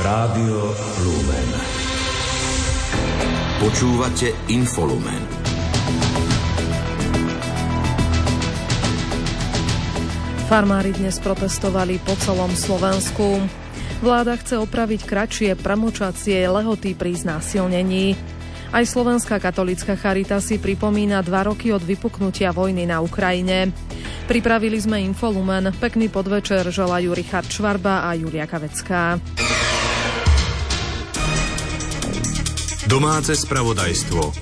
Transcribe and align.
Rádio 0.00 0.72
Lumen. 1.04 1.48
Počúvate 3.60 4.32
Infolumen. 4.48 5.20
Farmári 10.48 10.96
dnes 10.96 11.20
protestovali 11.20 12.00
po 12.00 12.16
celom 12.16 12.48
Slovensku. 12.56 13.44
Vláda 14.00 14.40
chce 14.40 14.56
opraviť 14.64 15.04
kratšie 15.04 15.50
premočacie 15.60 16.48
lehoty 16.48 16.96
pri 16.96 17.20
znásilnení. 17.20 18.16
Aj 18.72 18.88
Slovenská 18.88 19.36
katolická 19.36 20.00
charita 20.00 20.40
si 20.40 20.56
pripomína 20.56 21.20
dva 21.20 21.44
roky 21.44 21.76
od 21.76 21.84
vypuknutia 21.84 22.56
vojny 22.56 22.88
na 22.88 23.04
Ukrajine. 23.04 23.68
Pripravili 24.24 24.80
sme 24.80 25.04
Infolumen. 25.04 25.76
Pekný 25.76 26.08
podvečer 26.08 26.64
želajú 26.72 27.12
Richard 27.12 27.52
Čvarba 27.52 28.08
a 28.08 28.16
Julia 28.16 28.48
Kavecká. 28.48 29.20
Domáce 32.90 33.38
spravodajstvo. 33.38 34.34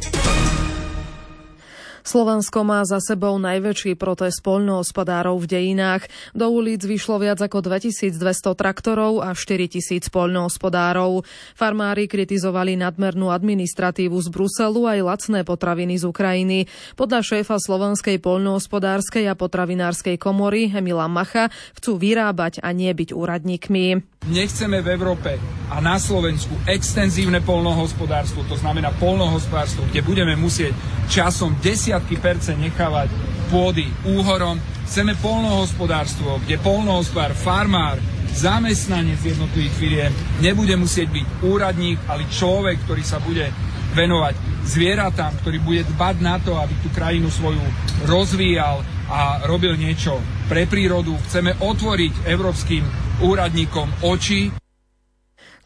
Slovensko 2.01 2.65
má 2.65 2.81
za 2.89 2.97
sebou 2.97 3.37
najväčší 3.37 4.01
protest 4.01 4.41
poľnohospodárov 4.41 5.37
v 5.45 5.47
dejinách. 5.53 6.09
Do 6.33 6.49
ulic 6.49 6.81
vyšlo 6.81 7.21
viac 7.21 7.45
ako 7.45 7.61
2200 7.61 8.17
traktorov 8.57 9.21
a 9.21 9.37
4000 9.37 10.09
poľnohospodárov. 10.09 11.29
Farmári 11.53 12.09
kritizovali 12.09 12.81
nadmernú 12.81 13.29
administratívu 13.29 14.17
z 14.17 14.29
Bruselu 14.33 14.81
aj 14.97 14.99
lacné 15.05 15.45
potraviny 15.45 16.01
z 16.01 16.09
Ukrajiny. 16.09 16.59
Podľa 16.97 17.21
šéfa 17.21 17.61
Slovenskej 17.61 18.17
poľnohospodárskej 18.17 19.29
a 19.29 19.37
potravinárskej 19.37 20.17
komory 20.17 20.73
Emila 20.73 21.05
Macha 21.05 21.53
chcú 21.77 22.01
vyrábať 22.01 22.65
a 22.65 22.73
nie 22.73 22.89
byť 22.97 23.13
úradníkmi. 23.13 24.17
Nechceme 24.27 24.83
v 24.83 24.91
Európe 24.99 25.39
a 25.71 25.79
na 25.79 25.95
Slovensku 26.03 26.51
extenzívne 26.67 27.39
polnohospodárstvo, 27.39 28.43
to 28.51 28.59
znamená 28.59 28.91
polnohospodárstvo, 28.99 29.87
kde 29.95 30.03
budeme 30.03 30.35
musieť 30.35 30.75
časom 31.07 31.55
desiatky 31.63 32.19
percent 32.19 32.59
nechávať 32.59 33.15
pôdy 33.47 33.87
úhorom. 34.05 34.59
Chceme 34.91 35.15
polnohospodárstvo, 35.23 36.43
kde 36.43 36.59
polnohospodár, 36.59 37.33
farmár, 37.33 38.03
zamestnanec 38.35 39.23
jednotlivých 39.23 39.79
firiem 39.79 40.13
nebude 40.45 40.77
musieť 40.77 41.09
byť 41.09 41.27
úradník, 41.47 41.97
ale 42.11 42.27
človek, 42.29 42.85
ktorý 42.85 43.03
sa 43.07 43.23
bude 43.23 43.49
venovať 43.97 44.35
zvieratám, 44.69 45.41
ktorý 45.41 45.63
bude 45.65 45.83
dbať 45.97 46.17
na 46.21 46.37
to, 46.37 46.59
aby 46.61 46.75
tú 46.85 46.93
krajinu 46.93 47.33
svoju 47.33 47.63
rozvíjal 48.05 48.85
a 49.09 49.43
robil 49.49 49.75
niečo 49.75 50.21
pre 50.47 50.69
prírodu. 50.69 51.17
Chceme 51.29 51.57
otvoriť 51.57 52.29
európskym 52.29 52.85
úradníkom 53.25 54.05
oči. 54.05 54.53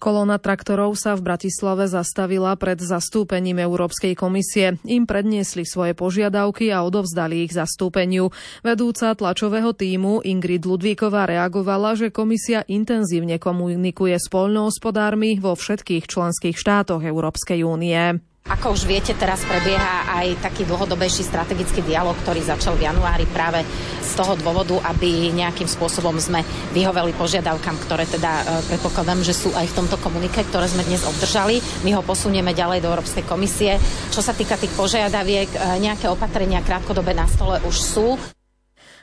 Kolona 0.03 0.35
traktorov 0.43 0.99
sa 0.99 1.15
v 1.15 1.31
Bratislave 1.31 1.87
zastavila 1.87 2.59
pred 2.59 2.75
zastúpením 2.75 3.63
Európskej 3.63 4.19
komisie. 4.19 4.83
Im 4.83 5.07
predniesli 5.07 5.63
svoje 5.63 5.95
požiadavky 5.95 6.75
a 6.75 6.83
odovzdali 6.83 7.47
ich 7.47 7.55
zastúpeniu. 7.55 8.35
Vedúca 8.67 9.15
tlačového 9.15 9.71
týmu 9.71 10.27
Ingrid 10.27 10.67
Ludvíková 10.67 11.31
reagovala, 11.31 11.95
že 11.95 12.11
komisia 12.11 12.67
intenzívne 12.67 13.39
komunikuje 13.39 14.19
s 14.19 14.27
poľnohospodármi 14.27 15.39
vo 15.39 15.55
všetkých 15.55 16.11
členských 16.11 16.59
štátoch 16.59 17.07
Európskej 17.07 17.63
únie. 17.63 18.32
Ako 18.43 18.75
už 18.75 18.91
viete, 18.91 19.15
teraz 19.15 19.47
prebieha 19.47 20.07
aj 20.19 20.43
taký 20.43 20.67
dlhodobejší 20.67 21.23
strategický 21.23 21.79
dialog, 21.87 22.19
ktorý 22.27 22.43
začal 22.43 22.75
v 22.75 22.91
januári 22.91 23.23
práve 23.31 23.63
z 24.03 24.13
toho 24.19 24.35
dôvodu, 24.35 24.83
aby 24.83 25.31
nejakým 25.31 25.71
spôsobom 25.71 26.19
sme 26.19 26.43
vyhoveli 26.75 27.15
požiadavkám, 27.15 27.79
ktoré 27.87 28.03
teda 28.03 28.31
e, 28.31 28.45
predpokladám, 28.67 29.23
že 29.23 29.31
sú 29.31 29.55
aj 29.55 29.71
v 29.71 29.77
tomto 29.79 29.97
komunike, 30.03 30.43
ktoré 30.51 30.67
sme 30.67 30.83
dnes 30.83 31.07
obdržali. 31.07 31.63
My 31.87 31.95
ho 31.95 32.03
posunieme 32.03 32.51
ďalej 32.51 32.83
do 32.83 32.91
Európskej 32.91 33.25
komisie. 33.31 33.79
Čo 34.11 34.27
sa 34.27 34.35
týka 34.35 34.59
tých 34.59 34.75
požiadaviek, 34.75 35.47
e, 35.47 35.59
nejaké 35.79 36.11
opatrenia 36.11 36.67
krátkodobé 36.67 37.15
na 37.15 37.31
stole 37.31 37.63
už 37.63 37.77
sú. 37.79 38.19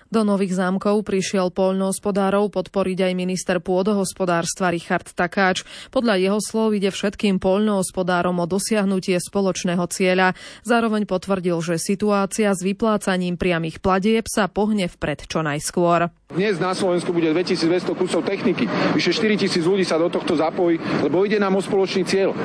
Do 0.09 0.25
Nových 0.25 0.57
zámkov 0.57 1.05
prišiel 1.05 1.53
poľnohospodárov 1.53 2.49
podporiť 2.49 2.97
aj 3.05 3.13
minister 3.13 3.61
pôdohospodárstva 3.61 4.73
Richard 4.73 5.05
Takáč. 5.13 5.61
Podľa 5.93 6.17
jeho 6.17 6.41
slov 6.41 6.73
ide 6.73 6.89
všetkým 6.89 7.37
poľnohospodárom 7.37 8.41
o 8.41 8.49
dosiahnutie 8.49 9.21
spoločného 9.21 9.85
cieľa. 9.85 10.33
Zároveň 10.65 11.05
potvrdil, 11.05 11.61
že 11.61 11.77
situácia 11.77 12.49
s 12.49 12.65
vyplácaním 12.65 13.37
priamých 13.37 13.77
platieb 13.85 14.25
sa 14.25 14.49
pohne 14.49 14.89
vpred 14.89 15.29
čo 15.29 15.45
najskôr. 15.45 16.09
Dnes 16.29 16.61
na 16.61 16.77
Slovensku 16.77 17.09
bude 17.09 17.25
2200 17.33 17.89
kusov 17.97 18.21
techniky. 18.21 18.69
Vyše 18.93 19.17
4000 19.17 19.65
ľudí 19.65 19.81
sa 19.81 19.97
do 19.97 20.13
tohto 20.13 20.37
zapojí, 20.37 20.77
lebo 21.01 21.25
ide 21.25 21.41
nám 21.41 21.57
o 21.57 21.61
spoločný 21.61 22.05
cieľ 22.05 22.37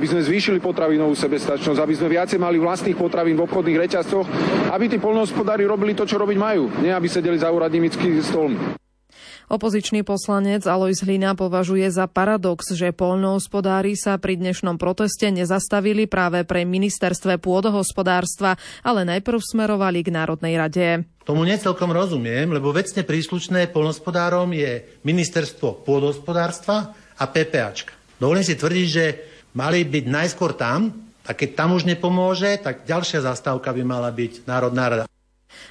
aby 0.00 0.08
sme 0.08 0.24
zvýšili 0.24 0.64
potravinovú 0.64 1.12
sebestačnosť, 1.12 1.76
aby 1.76 1.92
sme 1.92 2.08
viacej 2.08 2.40
mali 2.40 2.56
vlastných 2.56 2.96
potravín 2.96 3.36
v 3.36 3.44
obchodných 3.44 3.84
reťazcoch, 3.84 4.24
aby 4.72 4.88
tí 4.88 4.96
polnohospodári 4.96 5.68
robili 5.68 5.92
to, 5.92 6.08
čo 6.08 6.16
robiť 6.16 6.40
majú, 6.40 6.72
nie 6.80 6.88
aby 6.88 7.04
sedeli 7.04 7.36
za 7.36 7.52
úradnímickými 7.52 8.16
stolmi. 8.24 8.80
Opozičný 9.50 10.06
poslanec 10.06 10.62
Alois 10.62 11.02
Hlina 11.02 11.34
považuje 11.34 11.90
za 11.90 12.06
paradox, 12.06 12.70
že 12.70 12.94
polnohospodári 12.94 13.98
sa 13.98 14.14
pri 14.14 14.38
dnešnom 14.38 14.78
proteste 14.78 15.26
nezastavili 15.26 16.06
práve 16.06 16.46
pre 16.46 16.62
ministerstve 16.62 17.42
pôdohospodárstva, 17.42 18.54
ale 18.86 19.02
najprv 19.02 19.42
smerovali 19.42 20.06
k 20.06 20.14
Národnej 20.14 20.54
rade. 20.54 21.02
Tomu 21.26 21.42
necelkom 21.42 21.90
rozumiem, 21.90 22.46
lebo 22.46 22.70
vecne 22.70 23.02
príslušné 23.02 23.74
polnohospodárom 23.74 24.54
je 24.54 24.86
ministerstvo 25.02 25.82
pôdohospodárstva 25.82 26.94
a 27.18 27.24
PPAčka. 27.26 27.90
Dovolím 28.22 28.46
si 28.46 28.54
tvrdiť, 28.54 28.86
že 28.86 29.04
mali 29.58 29.82
byť 29.82 30.04
najskôr 30.06 30.54
tam 30.54 30.94
a 31.26 31.34
keď 31.34 31.58
tam 31.58 31.74
už 31.74 31.90
nepomôže, 31.90 32.54
tak 32.62 32.86
ďalšia 32.86 33.26
zastávka 33.26 33.74
by 33.74 33.82
mala 33.82 34.14
byť 34.14 34.46
Národná 34.46 34.86
rada. 34.86 35.04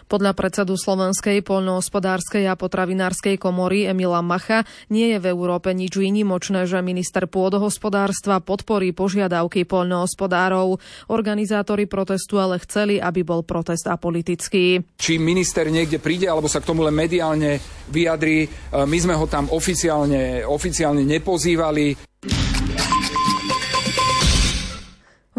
Podľa 0.10 0.32
predsedu 0.34 0.76
Slovenskej 0.76 1.42
poľnohospodárskej 1.46 2.50
a 2.50 2.58
potravinárskej 2.58 3.38
komory 3.38 3.86
Emila 3.88 4.20
Macha 4.26 4.66
nie 4.90 5.14
je 5.14 5.18
v 5.22 5.30
Európe 5.32 5.72
nič 5.72 5.96
výnimočné, 5.96 6.66
že 6.66 6.82
minister 6.82 7.30
pôdohospodárstva 7.30 8.42
podporí 8.42 8.92
požiadavky 8.92 9.64
poľnohospodárov. 9.64 10.82
Organizátori 11.10 11.86
protestu 11.86 12.42
ale 12.42 12.58
chceli, 12.64 12.98
aby 12.98 13.22
bol 13.22 13.46
protest 13.46 13.88
apolitický. 13.88 14.82
Či 14.98 15.22
minister 15.22 15.70
niekde 15.70 16.02
príde, 16.02 16.26
alebo 16.26 16.50
sa 16.50 16.60
k 16.60 16.70
tomu 16.70 16.84
len 16.86 16.96
mediálne 16.96 17.62
vyjadrí, 17.90 18.46
e, 18.46 18.48
my 18.86 18.98
sme 18.98 19.16
ho 19.16 19.26
tam 19.26 19.50
oficiálne, 19.50 20.46
oficiálne 20.46 21.06
nepozývali. 21.06 22.10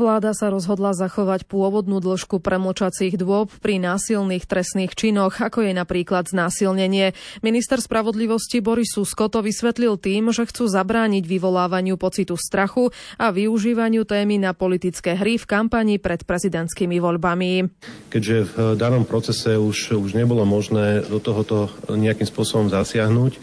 Vláda 0.01 0.33
sa 0.33 0.49
rozhodla 0.49 0.97
zachovať 0.97 1.45
pôvodnú 1.45 2.01
dĺžku 2.01 2.41
premlčacích 2.41 3.21
dôb 3.21 3.53
pri 3.61 3.77
násilných 3.77 4.49
trestných 4.49 4.97
činoch, 4.97 5.45
ako 5.45 5.61
je 5.61 5.77
napríklad 5.77 6.25
znásilnenie. 6.25 7.13
Minister 7.45 7.85
spravodlivosti 7.85 8.65
Boris 8.65 8.97
Susko 8.97 9.29
to 9.29 9.45
vysvetlil 9.45 10.01
tým, 10.01 10.33
že 10.33 10.49
chcú 10.49 10.73
zabrániť 10.73 11.29
vyvolávaniu 11.29 12.01
pocitu 12.01 12.41
strachu 12.41 12.89
a 13.21 13.29
využívaniu 13.29 14.09
témy 14.09 14.41
na 14.41 14.57
politické 14.57 15.13
hry 15.13 15.37
v 15.37 15.45
kampani 15.45 16.01
pred 16.01 16.25
prezidentskými 16.25 16.97
voľbami. 16.97 17.69
Keďže 18.09 18.37
v 18.49 18.55
danom 18.81 19.05
procese 19.05 19.61
už, 19.61 20.01
už 20.01 20.17
nebolo 20.17 20.49
možné 20.49 21.05
do 21.13 21.21
tohoto 21.21 21.69
nejakým 21.93 22.25
spôsobom 22.25 22.73
zasiahnuť, 22.73 23.37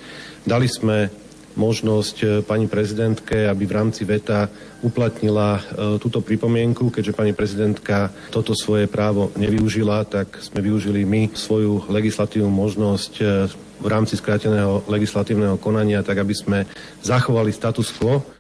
dali 0.50 0.66
sme 0.66 1.27
možnosť 1.58 2.16
e, 2.22 2.26
pani 2.46 2.70
prezidentke, 2.70 3.50
aby 3.50 3.66
v 3.66 3.76
rámci 3.76 4.06
VETA 4.06 4.48
uplatnila 4.86 5.58
e, 5.58 5.62
túto 5.98 6.22
pripomienku. 6.22 6.94
Keďže 6.94 7.18
pani 7.18 7.34
prezidentka 7.34 8.14
toto 8.30 8.54
svoje 8.54 8.86
právo 8.86 9.34
nevyužila, 9.36 10.06
tak 10.06 10.38
sme 10.38 10.62
využili 10.62 11.04
my 11.04 11.34
svoju 11.34 11.90
legislatívnu 11.90 12.54
možnosť 12.54 13.14
e, 13.18 13.24
v 13.78 13.88
rámci 13.90 14.18
skráteného 14.18 14.86
legislatívneho 14.86 15.58
konania, 15.58 16.06
tak 16.06 16.22
aby 16.22 16.34
sme 16.34 16.60
zachovali 17.02 17.50
status 17.50 17.90
quo. 17.94 18.37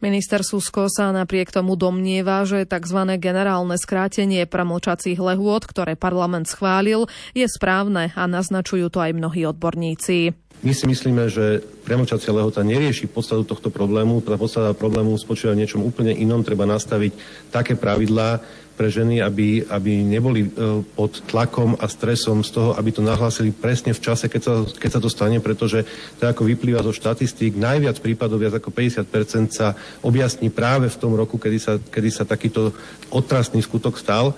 Minister 0.00 0.42
Susko 0.42 0.90
sa 0.90 1.14
napriek 1.14 1.54
tomu 1.54 1.78
domnieva, 1.78 2.42
že 2.42 2.66
tzv. 2.66 3.18
generálne 3.18 3.78
skrátenie 3.78 4.44
premlčacích 4.48 5.18
lehôd, 5.18 5.64
ktoré 5.68 5.94
parlament 5.94 6.50
schválil, 6.50 7.06
je 7.32 7.46
správne 7.46 8.10
a 8.14 8.22
naznačujú 8.26 8.90
to 8.90 8.98
aj 8.98 9.12
mnohí 9.14 9.46
odborníci. 9.46 10.34
My 10.62 10.70
si 10.70 10.86
myslíme, 10.86 11.26
že 11.26 11.58
premočacia 11.82 12.30
lehota 12.30 12.62
nerieši 12.62 13.10
podstatu 13.10 13.42
tohto 13.42 13.74
problému. 13.74 14.22
Tá 14.22 14.38
podstata 14.38 14.70
problému 14.78 15.18
spočíva 15.18 15.58
v 15.58 15.66
niečom 15.66 15.82
úplne 15.82 16.14
inom. 16.14 16.46
Treba 16.46 16.70
nastaviť 16.70 17.12
také 17.50 17.74
pravidlá 17.74 18.38
pre 18.72 18.88
ženy, 18.88 19.20
aby, 19.20 19.64
aby 19.68 20.04
neboli 20.04 20.48
e, 20.48 20.50
pod 20.82 21.24
tlakom 21.28 21.76
a 21.76 21.86
stresom 21.88 22.44
z 22.44 22.50
toho, 22.56 22.70
aby 22.76 22.90
to 22.92 23.04
nahlásili 23.04 23.52
presne 23.52 23.92
v 23.92 24.00
čase, 24.00 24.28
keď 24.28 24.42
sa, 24.42 24.54
keď 24.66 24.90
sa 24.92 25.00
to 25.00 25.08
stane, 25.12 25.38
pretože 25.38 25.84
to 26.18 26.24
ako 26.28 26.44
vyplýva 26.48 26.84
zo 26.84 26.92
štatistík, 26.92 27.56
najviac 27.56 28.00
prípadov, 28.00 28.40
viac 28.40 28.56
ako 28.56 28.72
50% 28.72 29.52
sa 29.52 29.76
objasní 30.04 30.48
práve 30.48 30.88
v 30.88 31.00
tom 31.00 31.12
roku, 31.16 31.36
kedy 31.36 31.58
sa, 31.60 31.76
kedy 31.78 32.08
sa 32.12 32.24
takýto 32.28 32.72
otrasný 33.12 33.60
skutok 33.64 33.96
stal. 34.00 34.36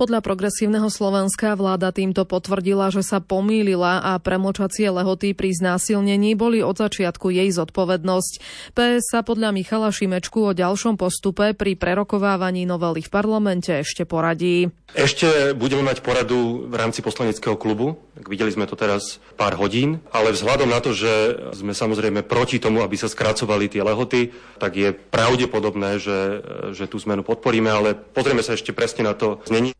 Podľa 0.00 0.24
progresívneho 0.24 0.88
Slovenska 0.88 1.52
vláda 1.60 1.92
týmto 1.92 2.24
potvrdila, 2.24 2.88
že 2.88 3.04
sa 3.04 3.20
pomýlila 3.20 4.00
a 4.00 4.16
premočacie 4.16 4.88
lehoty 4.88 5.36
pri 5.36 5.52
znásilnení 5.52 6.32
boli 6.40 6.64
od 6.64 6.72
začiatku 6.72 7.28
jej 7.28 7.52
zodpovednosť. 7.52 8.32
PS 8.72 9.12
sa 9.12 9.20
podľa 9.20 9.52
Michala 9.52 9.92
Šimečku 9.92 10.40
o 10.40 10.56
ďalšom 10.56 10.96
postupe 10.96 11.52
pri 11.52 11.76
prerokovávaní 11.76 12.64
novely 12.64 13.04
v 13.04 13.12
parlamente 13.12 13.76
ešte 13.76 14.08
poradí. 14.08 14.72
Ešte 14.96 15.52
budeme 15.52 15.84
mať 15.84 16.00
poradu 16.00 16.64
v 16.64 16.74
rámci 16.80 17.04
poslaneckého 17.04 17.60
klubu. 17.60 18.00
Videli 18.24 18.56
sme 18.56 18.64
to 18.64 18.80
teraz 18.80 19.20
pár 19.36 19.52
hodín, 19.60 20.00
ale 20.16 20.32
vzhľadom 20.32 20.72
na 20.72 20.80
to, 20.80 20.96
že 20.96 21.12
sme 21.52 21.76
samozrejme 21.76 22.24
proti 22.24 22.56
tomu, 22.56 22.80
aby 22.80 22.96
sa 22.96 23.12
skracovali 23.12 23.68
tie 23.68 23.84
lehoty, 23.84 24.32
tak 24.56 24.80
je 24.80 24.96
pravdepodobné, 24.96 26.00
že, 26.00 26.40
že 26.72 26.88
tú 26.88 26.96
zmenu 27.04 27.20
podporíme, 27.20 27.68
ale 27.68 27.92
pozrieme 27.92 28.40
sa 28.40 28.56
ešte 28.56 28.72
presne 28.72 29.04
na 29.04 29.12
to 29.12 29.44
znení. 29.44 29.76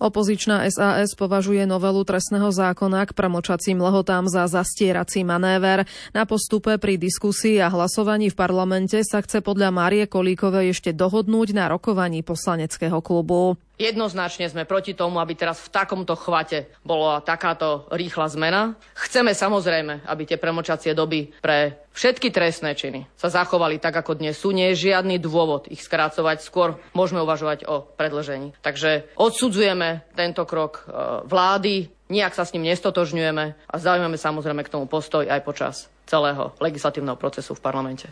Opozičná 0.00 0.64
SAS 0.72 1.12
považuje 1.14 1.62
novelu 1.68 2.02
trestného 2.02 2.48
zákona 2.48 3.04
k 3.06 3.14
pramočacím 3.14 3.78
lehotám 3.82 4.26
za 4.26 4.48
zastierací 4.48 5.22
manéver. 5.22 5.84
Na 6.16 6.24
postupe 6.24 6.80
pri 6.80 6.96
diskusii 6.96 7.60
a 7.60 7.68
hlasovaní 7.70 8.32
v 8.32 8.38
parlamente 8.38 8.98
sa 9.04 9.20
chce 9.20 9.44
podľa 9.44 9.70
Márie 9.70 10.04
Kolíkovej 10.08 10.72
ešte 10.72 10.90
dohodnúť 10.96 11.52
na 11.52 11.68
rokovaní 11.68 12.24
poslaneckého 12.24 12.98
klubu. 13.04 13.60
Jednoznačne 13.78 14.50
sme 14.50 14.66
proti 14.66 14.92
tomu, 14.92 15.22
aby 15.22 15.38
teraz 15.38 15.62
v 15.62 15.70
takomto 15.70 16.18
chvate 16.18 16.66
bola 16.82 17.22
takáto 17.22 17.86
rýchla 17.94 18.26
zmena. 18.26 18.74
Chceme 18.98 19.30
samozrejme, 19.30 20.02
aby 20.02 20.22
tie 20.26 20.34
premočacie 20.34 20.98
doby 20.98 21.30
pre 21.38 21.86
všetky 21.94 22.34
trestné 22.34 22.74
činy 22.74 23.06
sa 23.14 23.30
zachovali 23.30 23.78
tak, 23.78 24.02
ako 24.02 24.18
dnes 24.18 24.34
sú. 24.34 24.50
Nie 24.50 24.74
je 24.74 24.90
žiadny 24.90 25.22
dôvod 25.22 25.70
ich 25.70 25.78
skrácovať, 25.78 26.42
skôr 26.42 26.82
môžeme 26.90 27.22
uvažovať 27.22 27.70
o 27.70 27.86
predlžení. 27.86 28.50
Takže 28.66 29.14
odsudzujeme 29.14 30.10
tento 30.18 30.42
krok 30.42 30.82
e, 30.82 30.90
vlády, 31.30 31.86
nijak 32.10 32.34
sa 32.34 32.42
s 32.42 32.58
ním 32.58 32.66
nestotožňujeme 32.66 33.44
a 33.54 33.74
zaujímame 33.78 34.18
samozrejme 34.18 34.66
k 34.66 34.72
tomu 34.74 34.90
postoj 34.90 35.22
aj 35.22 35.40
počas 35.46 35.74
celého 36.08 36.50
legislatívneho 36.58 37.14
procesu 37.14 37.54
v 37.54 37.62
parlamente. 37.62 38.10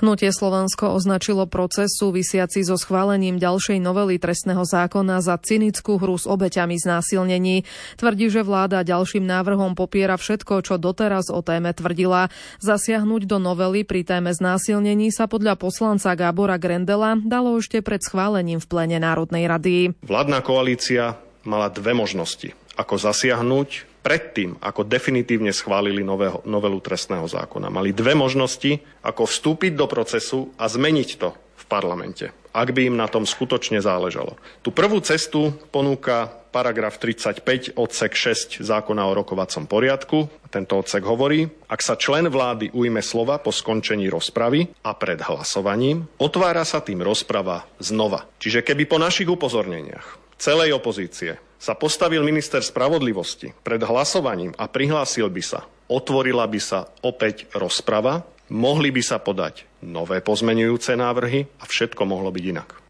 Hnutie 0.00 0.32
Slovensko 0.32 0.92
označilo 0.96 1.44
proces 1.46 1.94
súvisiaci 1.96 2.64
so 2.64 2.80
schválením 2.80 3.36
ďalšej 3.36 3.78
novely 3.78 4.16
trestného 4.16 4.64
zákona 4.64 5.20
za 5.22 5.38
cynickú 5.38 6.00
hru 6.00 6.16
s 6.16 6.26
obeťami 6.26 6.76
znásilnení. 6.80 7.68
Tvrdí, 8.00 8.32
že 8.32 8.42
vláda 8.42 8.82
ďalším 8.82 9.22
návrhom 9.22 9.76
popiera 9.76 10.16
všetko, 10.16 10.64
čo 10.64 10.74
doteraz 10.80 11.28
o 11.28 11.44
téme 11.44 11.70
tvrdila. 11.76 12.32
Zasiahnuť 12.64 13.28
do 13.28 13.38
novely 13.38 13.84
pri 13.84 14.02
téme 14.02 14.32
znásilnení 14.32 15.12
sa 15.12 15.28
podľa 15.28 15.60
poslanca 15.60 16.16
Gábora 16.16 16.56
Grendela 16.56 17.20
dalo 17.20 17.60
ešte 17.60 17.84
pred 17.84 18.00
schválením 18.00 18.58
v 18.58 18.66
plene 18.66 18.98
Národnej 18.98 19.44
rady. 19.46 19.76
Vládna 20.02 20.40
koalícia 20.40 21.20
mala 21.44 21.68
dve 21.68 21.92
možnosti, 21.92 22.54
ako 22.78 22.94
zasiahnuť 22.98 23.91
predtým, 24.02 24.58
ako 24.58 24.82
definitívne 24.84 25.54
schválili 25.54 26.02
nového, 26.02 26.42
novelu 26.44 26.82
trestného 26.82 27.24
zákona. 27.24 27.70
Mali 27.70 27.94
dve 27.94 28.18
možnosti, 28.18 28.82
ako 29.00 29.24
vstúpiť 29.24 29.72
do 29.78 29.86
procesu 29.86 30.50
a 30.58 30.66
zmeniť 30.66 31.10
to 31.16 31.30
v 31.32 31.64
parlamente, 31.70 32.34
ak 32.50 32.68
by 32.74 32.90
im 32.90 32.98
na 32.98 33.06
tom 33.06 33.22
skutočne 33.22 33.78
záležalo. 33.78 34.34
Tú 34.60 34.74
prvú 34.74 34.98
cestu 35.00 35.54
ponúka 35.70 36.42
paragraf 36.52 37.00
35 37.00 37.80
odsek 37.80 38.12
6 38.12 38.60
zákona 38.60 39.08
o 39.08 39.16
rokovacom 39.16 39.64
poriadku. 39.64 40.28
Tento 40.52 40.84
odsek 40.84 41.00
hovorí, 41.00 41.48
ak 41.64 41.80
sa 41.80 41.96
člen 41.96 42.28
vlády 42.28 42.76
ujme 42.76 43.00
slova 43.00 43.40
po 43.40 43.48
skončení 43.48 44.12
rozpravy 44.12 44.68
a 44.84 44.92
pred 44.92 45.16
hlasovaním, 45.24 46.04
otvára 46.20 46.68
sa 46.68 46.84
tým 46.84 47.00
rozprava 47.00 47.64
znova. 47.80 48.28
Čiže 48.36 48.60
keby 48.60 48.84
po 48.84 49.00
našich 49.00 49.32
upozorneniach 49.32 50.21
celej 50.42 50.74
opozície 50.74 51.38
sa 51.62 51.78
postavil 51.78 52.26
minister 52.26 52.58
spravodlivosti 52.58 53.54
pred 53.62 53.78
hlasovaním 53.86 54.50
a 54.58 54.66
prihlásil 54.66 55.30
by 55.30 55.38
sa, 55.38 55.62
otvorila 55.86 56.50
by 56.50 56.58
sa 56.58 56.90
opäť 57.06 57.46
rozprava, 57.54 58.26
mohli 58.50 58.90
by 58.90 58.98
sa 58.98 59.22
podať 59.22 59.70
nové 59.86 60.18
pozmenujúce 60.18 60.98
návrhy 60.98 61.46
a 61.62 61.64
všetko 61.70 62.02
mohlo 62.02 62.34
byť 62.34 62.44
inak. 62.50 62.82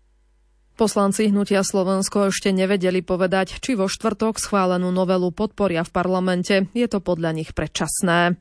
Poslanci 0.73 1.29
Hnutia 1.29 1.61
Slovensko 1.61 2.33
ešte 2.33 2.49
nevedeli 2.49 3.05
povedať, 3.05 3.61
či 3.61 3.77
vo 3.77 3.93
štvrtok 3.93 4.41
schválenú 4.41 4.89
novelu 4.89 5.29
podporia 5.29 5.85
v 5.85 5.93
parlamente. 5.93 6.55
Je 6.73 6.89
to 6.89 7.05
podľa 7.05 7.37
nich 7.37 7.53
predčasné. 7.53 8.41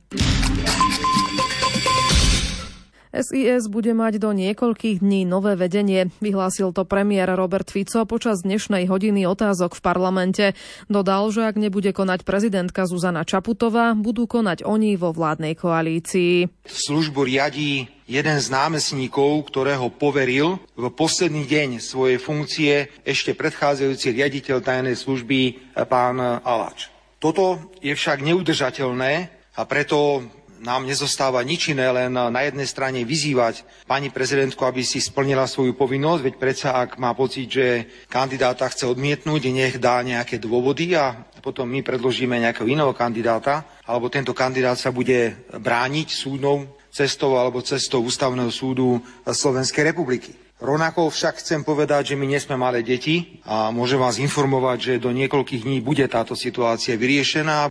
SIS 3.11 3.67
bude 3.67 3.91
mať 3.91 4.23
do 4.23 4.31
niekoľkých 4.31 5.03
dní 5.03 5.27
nové 5.27 5.59
vedenie. 5.59 6.07
Vyhlásil 6.23 6.71
to 6.71 6.87
premiér 6.87 7.35
Robert 7.35 7.67
Fico 7.67 8.07
počas 8.07 8.47
dnešnej 8.47 8.87
hodiny 8.87 9.27
otázok 9.27 9.75
v 9.75 9.83
parlamente. 9.83 10.45
Dodal, 10.87 11.27
že 11.35 11.43
ak 11.43 11.59
nebude 11.59 11.91
konať 11.91 12.23
prezidentka 12.23 12.87
Zuzana 12.87 13.27
Čaputová, 13.27 13.91
budú 13.99 14.31
konať 14.31 14.63
oni 14.63 14.95
vo 14.95 15.11
vládnej 15.11 15.59
koalícii. 15.59 16.47
Službu 16.63 17.27
riadí 17.27 17.91
jeden 18.07 18.39
z 18.39 18.47
námestníkov, 18.47 19.51
ktorého 19.51 19.91
poveril 19.91 20.63
v 20.79 20.87
posledný 20.87 21.43
deň 21.43 21.83
svojej 21.83 22.15
funkcie 22.15 22.73
ešte 23.03 23.35
predchádzajúci 23.35 24.07
riaditeľ 24.15 24.63
tajnej 24.63 24.95
služby 24.95 25.75
pán 25.83 26.15
Alač. 26.47 26.87
Toto 27.19 27.75
je 27.83 27.91
však 27.91 28.23
neudržateľné 28.23 29.13
a 29.59 29.61
preto 29.67 30.23
nám 30.61 30.85
nezostáva 30.85 31.41
nič 31.41 31.73
iné, 31.73 31.89
len 31.89 32.13
na 32.13 32.41
jednej 32.45 32.69
strane 32.69 33.01
vyzývať 33.01 33.65
pani 33.89 34.13
prezidentku, 34.13 34.61
aby 34.61 34.85
si 34.85 35.01
splnila 35.01 35.49
svoju 35.49 35.73
povinnosť, 35.73 36.21
veď 36.21 36.35
predsa 36.37 36.69
ak 36.77 37.01
má 37.01 37.17
pocit, 37.17 37.49
že 37.49 37.89
kandidáta 38.05 38.69
chce 38.69 38.85
odmietnúť, 38.85 39.49
nech 39.49 39.81
dá 39.81 39.99
nejaké 40.05 40.37
dôvody 40.37 40.93
a 40.93 41.17
potom 41.41 41.65
my 41.65 41.81
predložíme 41.81 42.37
nejakého 42.37 42.69
iného 42.69 42.93
kandidáta, 42.93 43.65
alebo 43.89 44.13
tento 44.13 44.37
kandidát 44.37 44.77
sa 44.77 44.93
bude 44.93 45.33
brániť 45.49 46.07
súdnou 46.13 46.69
cestou 46.93 47.41
alebo 47.41 47.65
cestou 47.65 48.05
Ústavného 48.05 48.53
súdu 48.53 49.01
Slovenskej 49.25 49.89
republiky. 49.89 50.37
Rovnako 50.61 51.09
však 51.09 51.41
chcem 51.41 51.65
povedať, 51.65 52.13
že 52.13 52.19
my 52.21 52.29
nesme 52.29 52.53
malé 52.53 52.85
deti 52.85 53.41
a 53.49 53.73
môžem 53.73 53.97
vás 53.97 54.21
informovať, 54.21 54.77
že 54.77 54.93
do 55.01 55.09
niekoľkých 55.09 55.65
dní 55.65 55.81
bude 55.81 56.05
táto 56.05 56.37
situácia 56.37 56.93
vyriešená. 56.93 57.70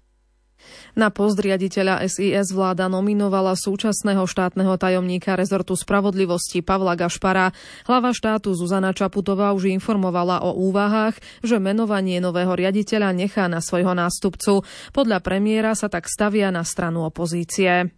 Na 0.98 1.10
post 1.10 1.38
riaditeľa 1.38 2.02
SIS 2.06 2.50
vláda 2.50 2.90
nominovala 2.90 3.54
súčasného 3.54 4.26
štátneho 4.26 4.75
tajomníka 4.75 5.38
rezortu 5.38 5.78
spravodlivosti 5.78 6.62
Pavla 6.62 6.98
Gašpara. 6.98 7.54
Hlava 7.87 8.10
štátu 8.10 8.54
Zuzana 8.54 8.90
Čaputová 8.90 9.54
už 9.54 9.70
informovala 9.70 10.42
o 10.42 10.56
úvahách, 10.56 11.19
že 11.46 11.62
menovanie 11.62 12.19
nového 12.19 12.52
riaditeľa 12.54 13.14
nechá 13.14 13.46
na 13.46 13.62
svojho 13.62 13.94
nástupcu. 13.94 14.66
Podľa 14.90 15.19
premiéra 15.22 15.78
sa 15.78 15.87
tak 15.87 16.10
stavia 16.10 16.50
na 16.50 16.66
stranu 16.66 17.06
opozície. 17.06 17.90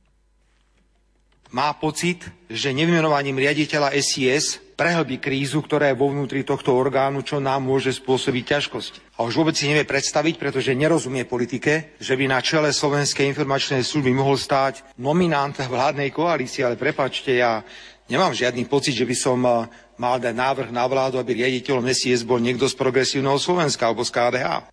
Má 1.52 1.68
pocit, 1.76 2.24
že 2.48 2.72
nevymenovaním 2.72 3.36
riaditeľa 3.36 3.92
SIS 4.00 4.71
prehlbí 4.82 5.22
krízu, 5.22 5.62
ktorá 5.62 5.94
je 5.94 6.00
vo 6.02 6.10
vnútri 6.10 6.42
tohto 6.42 6.74
orgánu, 6.74 7.22
čo 7.22 7.38
nám 7.38 7.62
môže 7.62 7.94
spôsobiť 7.94 8.58
ťažkosti. 8.58 8.98
A 9.14 9.22
už 9.22 9.38
vôbec 9.38 9.54
si 9.54 9.70
nevie 9.70 9.86
predstaviť, 9.86 10.42
pretože 10.42 10.74
nerozumie 10.74 11.22
politike, 11.22 11.94
že 12.02 12.18
by 12.18 12.26
na 12.26 12.42
čele 12.42 12.74
Slovenskej 12.74 13.30
informačnej 13.30 13.86
služby 13.86 14.10
mohol 14.10 14.34
stáť 14.34 14.98
nominant 14.98 15.54
vládnej 15.54 16.10
koalície, 16.10 16.66
ale 16.66 16.74
prepačte, 16.74 17.30
ja 17.30 17.62
nemám 18.10 18.34
žiadny 18.34 18.66
pocit, 18.66 18.98
že 18.98 19.06
by 19.06 19.14
som 19.14 19.38
eh, 19.46 19.70
mal 20.02 20.18
dať 20.18 20.34
návrh 20.34 20.74
na 20.74 20.90
vládu, 20.90 21.22
aby 21.22 21.46
riaditeľom 21.46 21.86
SIS 21.86 22.26
bol 22.26 22.42
niekto 22.42 22.66
z 22.66 22.74
progresívneho 22.74 23.38
Slovenska 23.38 23.86
alebo 23.86 24.02
z 24.02 24.10
KDH. 24.10 24.71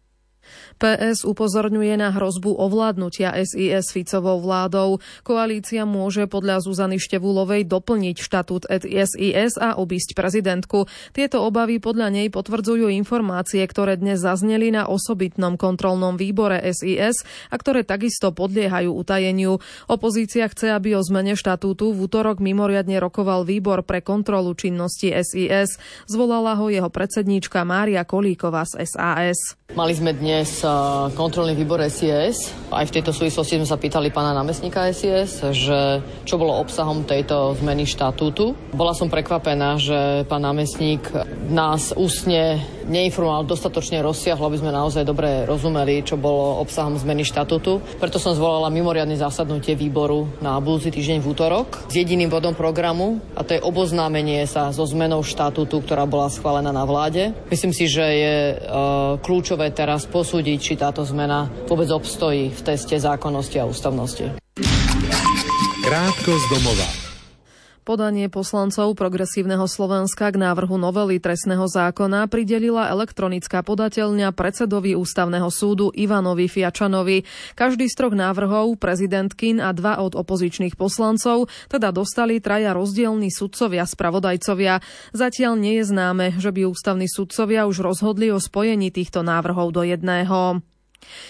PS 0.79 1.27
upozorňuje 1.27 1.99
na 1.99 2.15
hrozbu 2.15 2.55
ovládnutia 2.55 3.35
SIS 3.43 3.91
Ficovou 3.91 4.39
vládou. 4.39 5.03
Koalícia 5.27 5.83
môže 5.83 6.23
podľa 6.23 6.63
Zuzany 6.63 6.95
Števulovej 6.95 7.67
doplniť 7.67 8.15
štatút 8.15 8.71
SIS 8.87 9.59
a 9.59 9.75
obísť 9.75 10.15
prezidentku. 10.15 10.87
Tieto 11.11 11.43
obavy 11.43 11.83
podľa 11.83 12.15
nej 12.15 12.31
potvrdzujú 12.31 12.87
informácie, 12.95 13.59
ktoré 13.67 13.99
dnes 13.99 14.23
zazneli 14.23 14.71
na 14.71 14.87
osobitnom 14.87 15.59
kontrolnom 15.59 16.15
výbore 16.15 16.63
SIS 16.71 17.27
a 17.51 17.55
ktoré 17.59 17.83
takisto 17.83 18.31
podliehajú 18.31 18.95
utajeniu. 18.95 19.59
Opozícia 19.91 20.47
chce, 20.47 20.71
aby 20.71 20.95
o 20.95 21.03
zmene 21.03 21.35
štatútu 21.35 21.91
v 21.91 22.07
útorok 22.07 22.39
mimoriadne 22.39 23.03
rokoval 23.03 23.43
výbor 23.43 23.83
pre 23.83 23.99
kontrolu 23.99 24.55
činnosti 24.55 25.11
SIS. 25.11 25.75
Zvolala 26.07 26.55
ho 26.55 26.71
jeho 26.71 26.87
predsedníčka 26.87 27.67
Mária 27.67 28.07
Kolíková 28.07 28.63
z 28.63 28.87
SAS. 28.87 29.59
Mali 29.75 29.93
sme 29.93 30.15
dnes 30.15 30.68
kontrolný 31.15 31.53
výbor 31.53 31.81
SIS. 31.85 32.51
Aj 32.69 32.85
v 32.85 32.93
tejto 32.93 33.11
súvislosti 33.15 33.57
sme 33.57 33.67
sa 33.67 33.81
pýtali 33.81 34.13
pána 34.13 34.33
námestníka 34.37 34.89
SIS, 34.93 35.43
že 35.53 35.99
čo 36.25 36.35
bolo 36.37 36.61
obsahom 36.61 37.07
tejto 37.07 37.57
zmeny 37.57 37.87
štatútu. 37.89 38.53
Bola 38.73 38.93
som 38.93 39.09
prekvapená, 39.09 39.81
že 39.81 40.23
pán 40.29 40.45
námestník 40.45 41.01
nás 41.49 41.93
ústne 41.97 42.61
neinformoval 42.89 43.45
dostatočne 43.45 44.01
rozsiahlo, 44.01 44.49
aby 44.49 44.59
sme 44.59 44.73
naozaj 44.73 45.05
dobre 45.05 45.45
rozumeli, 45.45 46.01
čo 46.01 46.17
bolo 46.17 46.57
obsahom 46.59 46.97
zmeny 46.97 47.21
štatútu. 47.21 47.79
Preto 48.01 48.17
som 48.17 48.33
zvolala 48.33 48.73
mimoriadne 48.73 49.13
zasadnutie 49.13 49.77
výboru 49.77 50.25
na 50.41 50.57
budúci 50.57 50.89
týždeň 50.89 51.21
v 51.21 51.29
útorok 51.29 51.67
s 51.85 51.93
jediným 51.93 52.33
bodom 52.33 52.57
programu 52.57 53.21
a 53.37 53.45
to 53.45 53.55
je 53.55 53.61
oboznámenie 53.61 54.43
sa 54.49 54.73
so 54.73 54.83
zmenou 54.89 55.21
štatútu, 55.21 55.85
ktorá 55.85 56.09
bola 56.09 56.33
schválená 56.33 56.73
na 56.73 56.83
vláde. 56.83 57.31
Myslím 57.53 57.71
si, 57.71 57.85
že 57.85 58.01
je 58.01 58.35
e, 58.49 58.55
kľúčové 59.21 59.69
teraz 59.69 60.09
posúdiť, 60.09 60.58
či 60.59 60.75
táto 60.75 61.01
zmena 61.07 61.47
vôbec 61.65 61.87
obstojí 61.89 62.51
v 62.51 62.61
teste 62.61 62.99
zákonnosti 62.99 63.57
a 63.57 63.65
ústavnosti. 63.65 64.35
Krátko 65.81 66.31
z 66.35 66.45
domova. 66.53 67.08
Podanie 67.89 68.29
poslancov 68.29 68.93
Progresívneho 68.93 69.65
Slovenska 69.65 70.29
k 70.29 70.37
návrhu 70.37 70.77
novely 70.77 71.17
trestného 71.17 71.65
zákona 71.65 72.29
pridelila 72.29 72.85
elektronická 72.85 73.65
podateľňa 73.65 74.29
predsedovi 74.29 74.93
Ústavného 74.93 75.49
súdu 75.49 75.89
Ivanovi 75.97 76.45
Fiačanovi. 76.45 77.25
Každý 77.57 77.89
z 77.89 77.97
troch 77.97 78.13
návrhov, 78.13 78.77
prezidentkin 78.77 79.57
a 79.57 79.73
dva 79.73 80.05
od 80.05 80.13
opozičných 80.13 80.77
poslancov, 80.77 81.49
teda 81.65 81.89
dostali 81.89 82.37
traja 82.37 82.77
rozdielní 82.77 83.33
sudcovia 83.33 83.89
spravodajcovia. 83.89 84.85
Zatiaľ 85.09 85.57
nie 85.57 85.81
je 85.81 85.89
známe, 85.89 86.37
že 86.37 86.53
by 86.53 86.69
ústavní 86.69 87.09
sudcovia 87.09 87.65
už 87.65 87.81
rozhodli 87.81 88.29
o 88.29 88.37
spojení 88.37 88.93
týchto 88.93 89.25
návrhov 89.25 89.73
do 89.73 89.81
jedného. 89.81 90.61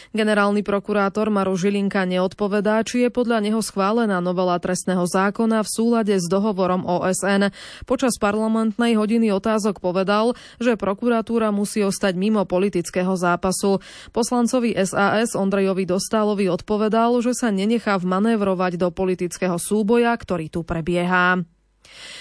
Generálny 0.09 0.65
prokurátor 0.65 1.29
Maro 1.29 1.53
Žilinka 1.53 2.03
neodpovedá, 2.09 2.81
či 2.81 3.05
je 3.05 3.09
podľa 3.13 3.45
neho 3.45 3.61
schválená 3.61 4.17
novela 4.19 4.57
trestného 4.57 5.05
zákona 5.05 5.61
v 5.61 5.69
súlade 5.69 6.15
s 6.17 6.25
dohovorom 6.25 6.87
OSN. 6.87 7.53
Počas 7.85 8.17
parlamentnej 8.17 8.97
hodiny 8.97 9.29
otázok 9.29 9.77
povedal, 9.77 10.33
že 10.57 10.79
prokuratúra 10.79 11.53
musí 11.53 11.85
ostať 11.85 12.17
mimo 12.17 12.41
politického 12.49 13.13
zápasu. 13.13 13.77
Poslancovi 14.09 14.73
SAS 14.81 15.37
Ondrejovi 15.37 15.85
Dostálovi 15.85 16.49
odpovedal, 16.49 17.21
že 17.21 17.37
sa 17.37 17.53
nenechá 17.53 18.01
vmanévrovať 18.01 18.81
do 18.81 18.89
politického 18.89 19.61
súboja, 19.61 20.15
ktorý 20.17 20.49
tu 20.49 20.65
prebieha. 20.65 21.45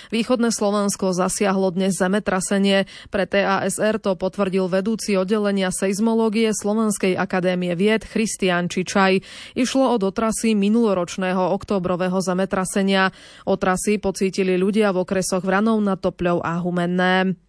Východné 0.08 0.54
Slovensko 0.54 1.12
zasiahlo 1.12 1.72
dnes 1.72 1.96
zemetrasenie. 1.96 2.88
Pre 3.12 3.24
TASR 3.28 4.00
to 4.00 4.16
potvrdil 4.16 4.68
vedúci 4.70 5.16
oddelenia 5.18 5.68
seizmológie 5.72 6.52
Slovenskej 6.52 7.16
akadémie 7.16 7.76
vied 7.76 8.04
Christian 8.04 8.72
Čičaj. 8.72 9.20
Išlo 9.56 9.92
o 9.92 9.96
dotrasy 10.00 10.56
minuloročného 10.56 11.52
oktobrového 11.52 12.20
zemetrasenia. 12.20 13.12
Otrasy 13.44 14.00
pocítili 14.00 14.56
ľudia 14.56 14.92
v 14.92 15.04
okresoch 15.04 15.44
Vranov 15.44 15.80
nad 15.84 16.00
Topľou 16.00 16.40
a 16.40 16.60
Humenné. 16.60 17.47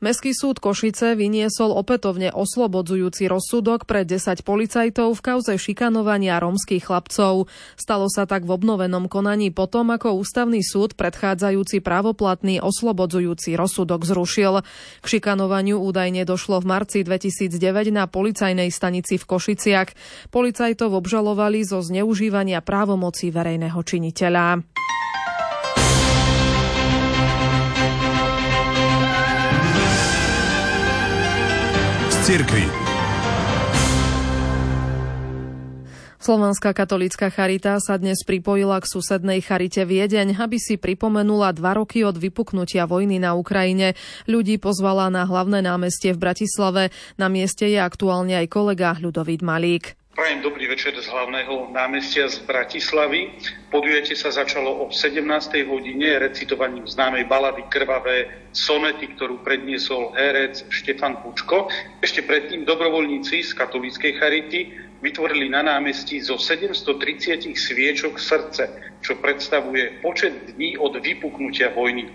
Mestský 0.00 0.36
súd 0.36 0.60
Košice 0.60 1.14
vyniesol 1.14 1.72
opätovne 1.72 2.30
oslobodzujúci 2.34 3.28
rozsudok 3.30 3.88
pre 3.88 4.02
10 4.06 4.44
policajtov 4.44 5.14
v 5.16 5.20
kauze 5.24 5.54
šikanovania 5.56 6.40
rómskych 6.42 6.88
chlapcov. 6.88 7.46
Stalo 7.74 8.06
sa 8.12 8.24
tak 8.24 8.44
v 8.44 8.54
obnovenom 8.54 9.08
konaní 9.08 9.54
potom, 9.54 9.90
ako 9.92 10.18
ústavný 10.20 10.60
súd 10.60 10.98
predchádzajúci 10.98 11.80
právoplatný 11.80 12.60
oslobodzujúci 12.60 13.54
rozsudok 13.54 14.04
zrušil. 14.04 14.64
K 15.00 15.06
šikanovaniu 15.06 15.80
údajne 15.80 16.26
došlo 16.28 16.60
v 16.60 16.68
marci 16.68 17.06
2009 17.06 17.94
na 17.94 18.04
policajnej 18.08 18.68
stanici 18.72 19.20
v 19.20 19.24
Košiciach. 19.24 19.88
Policajtov 20.32 20.94
obžalovali 20.94 21.62
zo 21.64 21.80
zneužívania 21.84 22.64
právomocí 22.64 23.30
verejného 23.30 23.80
činiteľa. 23.80 24.64
Cirkvi. 32.24 32.64
Slovenská 36.16 36.72
katolícka 36.72 37.28
charita 37.28 37.76
sa 37.84 38.00
dnes 38.00 38.24
pripojila 38.24 38.80
k 38.80 38.88
susednej 38.88 39.44
charite 39.44 39.84
Viedeň, 39.84 40.40
aby 40.40 40.56
si 40.56 40.80
pripomenula 40.80 41.52
dva 41.52 41.76
roky 41.76 42.00
od 42.00 42.16
vypuknutia 42.16 42.88
vojny 42.88 43.20
na 43.20 43.36
Ukrajine. 43.36 43.92
Ľudí 44.24 44.56
pozvala 44.56 45.12
na 45.12 45.28
hlavné 45.28 45.60
námestie 45.60 46.16
v 46.16 46.24
Bratislave. 46.24 46.96
Na 47.20 47.28
mieste 47.28 47.68
je 47.68 47.76
aktuálne 47.76 48.40
aj 48.40 48.48
kolega 48.48 48.96
Ľudovít 48.96 49.44
Malík. 49.44 50.00
Prajem 50.14 50.46
dobrý 50.46 50.70
večer 50.70 50.94
z 50.94 51.10
hlavného 51.10 51.74
námestia 51.74 52.30
z 52.30 52.38
Bratislavy. 52.46 53.34
Podujete 53.66 54.14
sa 54.14 54.30
začalo 54.30 54.86
o 54.86 54.94
17. 54.94 55.26
hodine 55.66 56.22
recitovaním 56.22 56.86
známej 56.86 57.26
balady 57.26 57.66
Krvavé 57.66 58.46
sonety, 58.54 59.10
ktorú 59.10 59.42
predniesol 59.42 60.14
herec 60.14 60.70
Štefan 60.70 61.18
Pučko. 61.18 61.66
Ešte 61.98 62.22
predtým 62.22 62.62
dobrovoľníci 62.62 63.42
z 63.42 63.58
katolíckej 63.58 64.14
charity 64.14 64.60
vytvorili 65.02 65.50
na 65.50 65.66
námestí 65.66 66.22
zo 66.22 66.38
730 66.38 67.50
sviečok 67.50 68.14
srdce, 68.14 68.70
čo 69.02 69.18
predstavuje 69.18 69.98
počet 69.98 70.54
dní 70.54 70.78
od 70.78 70.94
vypuknutia 70.94 71.74
vojny. 71.74 72.06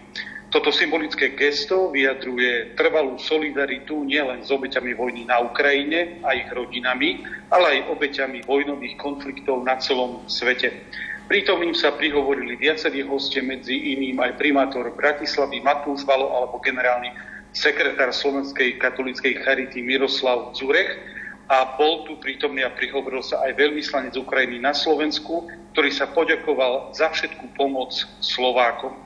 Toto 0.50 0.74
symbolické 0.74 1.38
gesto 1.38 1.94
vyjadruje 1.94 2.74
trvalú 2.74 3.22
solidaritu 3.22 4.02
nielen 4.02 4.42
s 4.42 4.50
obeťami 4.50 4.98
vojny 4.98 5.30
na 5.30 5.46
Ukrajine 5.46 6.26
a 6.26 6.34
ich 6.34 6.50
rodinami, 6.50 7.22
ale 7.54 7.66
aj 7.78 7.94
obeťami 7.94 8.42
vojnových 8.50 8.98
konfliktov 8.98 9.62
na 9.62 9.78
celom 9.78 10.26
svete. 10.26 10.90
Prítomným 11.30 11.78
sa 11.78 11.94
prihovorili 11.94 12.58
viacerí 12.58 13.06
hostie, 13.06 13.46
medzi 13.46 13.78
iným 13.78 14.18
aj 14.18 14.42
primátor 14.42 14.90
Bratislavy 14.98 15.62
Matúš 15.62 16.02
Valo 16.10 16.34
alebo 16.34 16.58
generálny 16.66 17.14
sekretár 17.54 18.10
Slovenskej 18.10 18.82
katolíckej 18.82 19.46
charity 19.46 19.86
Miroslav 19.86 20.58
Zurech 20.58 20.98
a 21.46 21.78
bol 21.78 22.10
tu 22.10 22.18
prítomný 22.18 22.66
a 22.66 22.74
prihovoril 22.74 23.22
sa 23.22 23.46
aj 23.46 23.54
veľvyslanec 23.54 24.18
Ukrajiny 24.18 24.58
na 24.58 24.74
Slovensku, 24.74 25.46
ktorý 25.78 25.94
sa 25.94 26.10
poďakoval 26.10 26.98
za 26.98 27.14
všetku 27.14 27.54
pomoc 27.54 27.94
Slovákom. 28.22 28.98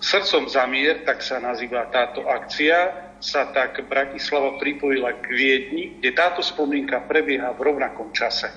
Srdcom 0.00 0.48
za 0.48 0.64
mier, 0.64 1.04
tak 1.04 1.20
sa 1.20 1.36
nazýva 1.36 1.84
táto 1.92 2.24
akcia, 2.24 3.12
sa 3.20 3.52
tak 3.52 3.84
Bratislava 3.84 4.56
pripojila 4.56 5.12
k 5.20 5.28
Viedni, 5.28 6.00
kde 6.00 6.16
táto 6.16 6.40
spomienka 6.40 7.04
prebieha 7.04 7.52
v 7.52 7.60
rovnakom 7.68 8.08
čase. 8.16 8.48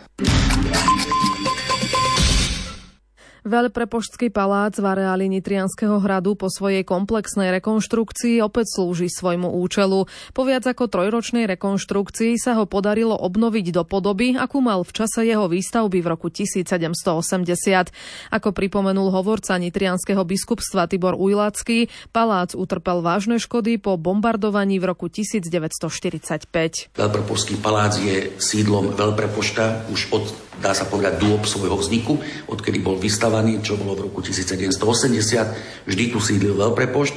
Veľprepoštský 3.43 4.31
palác 4.31 4.79
v 4.79 4.88
areáli 4.88 5.27
Nitrianského 5.27 6.00
hradu 6.00 6.39
po 6.39 6.47
svojej 6.47 6.88
komplexnej 6.88 7.51
rekonštrukcii 7.59 8.39
opäť 8.39 8.79
slúži 8.79 9.12
svojmu 9.12 9.59
účelu. 9.59 10.07
Po 10.31 10.41
viac 10.47 10.63
ako 10.63 10.88
trojročnej 10.88 11.43
rekonštrukcii 11.51 12.39
sa 12.39 12.55
ho 12.55 12.63
podarilo 12.63 13.19
obnoviť 13.19 13.75
do 13.75 13.83
podoby, 13.83 14.39
akú 14.39 14.63
mal 14.63 14.88
v 14.88 14.95
čase 14.95 15.27
jeho 15.27 15.51
výstavby 15.51 16.00
v 16.00 16.07
roku 16.07 16.31
1780. 16.31 17.91
Ako 18.31 18.50
pripomenul 18.55 19.12
hovorca 19.12 19.59
Nitrianského 19.59 20.23
biskupstva 20.23 20.88
Tibor 20.88 21.19
Ujlacký, 21.19 21.91
palác 22.15 22.55
utrpel 22.55 23.03
vážne 23.03 23.43
škody 23.43 23.75
po 23.75 24.00
bombardovaní 24.00 24.79
v 24.79 24.88
roku 24.88 25.12
1945. 25.12 26.95
Veľprepoštský 26.95 27.55
palác 27.59 28.00
je 28.00 28.39
sídlom 28.39 28.95
veľprepošta 28.95 29.91
už 29.91 30.15
od 30.15 30.25
dá 30.60 30.75
sa 30.75 30.86
povedať, 30.86 31.22
dôb 31.22 31.48
svojho 31.48 31.79
vzniku, 31.79 32.19
odkedy 32.50 32.83
bol 32.83 33.00
vystavaný, 33.00 33.63
čo 33.63 33.79
bolo 33.79 33.98
v 33.98 34.12
roku 34.12 34.19
1780. 34.22 35.88
Vždy 35.89 36.03
tu 36.12 36.19
sídlil 36.19 36.53
veľprepošt. 36.53 37.15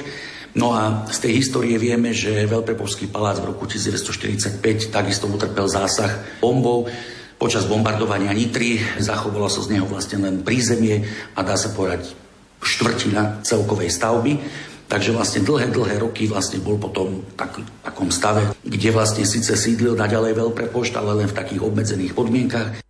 No 0.57 0.73
a 0.73 1.05
z 1.05 1.17
tej 1.21 1.31
histórie 1.37 1.77
vieme, 1.77 2.17
že 2.17 2.49
Veľprepoštský 2.49 3.13
palác 3.13 3.37
v 3.37 3.53
roku 3.53 3.69
1945 3.69 4.89
takisto 4.89 5.29
utrpel 5.29 5.69
zásah 5.69 6.41
bombou. 6.41 6.89
Počas 7.37 7.69
bombardovania 7.69 8.33
Nitry 8.33 8.81
zachovalo 8.97 9.45
sa 9.53 9.61
z 9.61 9.77
neho 9.77 9.85
vlastne 9.85 10.17
len 10.25 10.41
prízemie 10.41 11.05
a 11.37 11.45
dá 11.45 11.53
sa 11.53 11.69
povedať 11.69 12.09
štvrtina 12.65 13.45
celkovej 13.45 13.93
stavby. 13.93 14.33
Takže 14.87 15.13
vlastne 15.13 15.45
dlhé, 15.45 15.69
dlhé 15.69 15.99
roky 16.01 16.25
vlastne 16.25 16.63
bol 16.63 16.79
potom 16.79 17.21
tak, 17.35 17.59
takom 17.83 18.09
stave, 18.09 18.55
kde 18.63 18.89
vlastne 18.95 19.27
síce 19.27 19.53
sídlil 19.53 19.99
naďalej 19.99 20.33
veľprepošt, 20.41 20.95
ale 20.95 21.21
len 21.21 21.27
v 21.27 21.37
takých 21.37 21.61
obmedzených 21.61 22.15
podmienkach. 22.15 22.86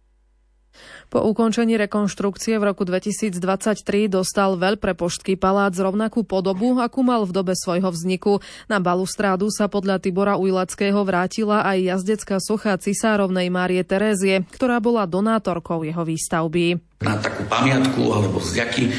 Po 1.07 1.23
ukončení 1.23 1.79
rekonštrukcie 1.79 2.59
v 2.59 2.67
roku 2.67 2.83
2023 2.83 4.11
dostal 4.11 4.59
veľprepoštský 4.59 5.39
palác 5.39 5.71
rovnakú 5.79 6.27
podobu, 6.27 6.75
akú 6.83 6.99
mal 6.99 7.23
v 7.23 7.31
dobe 7.31 7.55
svojho 7.55 7.87
vzniku. 7.87 8.43
Na 8.67 8.83
balustrádu 8.83 9.47
sa 9.47 9.71
podľa 9.71 10.03
Tibora 10.03 10.35
Ujlackého 10.35 10.99
vrátila 11.07 11.63
aj 11.63 11.95
jazdecká 11.95 12.43
socha 12.43 12.75
cisárovnej 12.75 13.47
Márie 13.47 13.87
Terézie, 13.87 14.43
ktorá 14.51 14.83
bola 14.83 15.07
donátorkou 15.07 15.87
jeho 15.87 16.03
výstavby. 16.03 16.83
Na 16.97 17.13
takú 17.21 17.45
pamiatku 17.45 18.09
alebo 18.09 18.41
zďaky 18.41 18.83
e, 18.89 18.91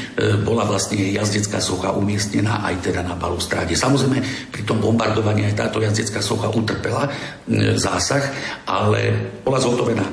bola 0.46 0.62
vlastne 0.62 1.02
jazdecká 1.10 1.58
socha 1.58 1.90
umiestnená 1.90 2.62
aj 2.62 2.88
teda 2.88 3.02
na 3.02 3.18
balustráde. 3.18 3.74
Samozrejme, 3.74 4.22
pri 4.54 4.62
tom 4.62 4.78
bombardovaní 4.78 5.50
aj 5.50 5.66
táto 5.66 5.82
jazdecká 5.82 6.22
socha 6.22 6.46
utrpela 6.46 7.10
e, 7.10 7.74
zásah, 7.74 8.22
ale 8.70 9.34
bola 9.42 9.58
zhotovená, 9.58 10.06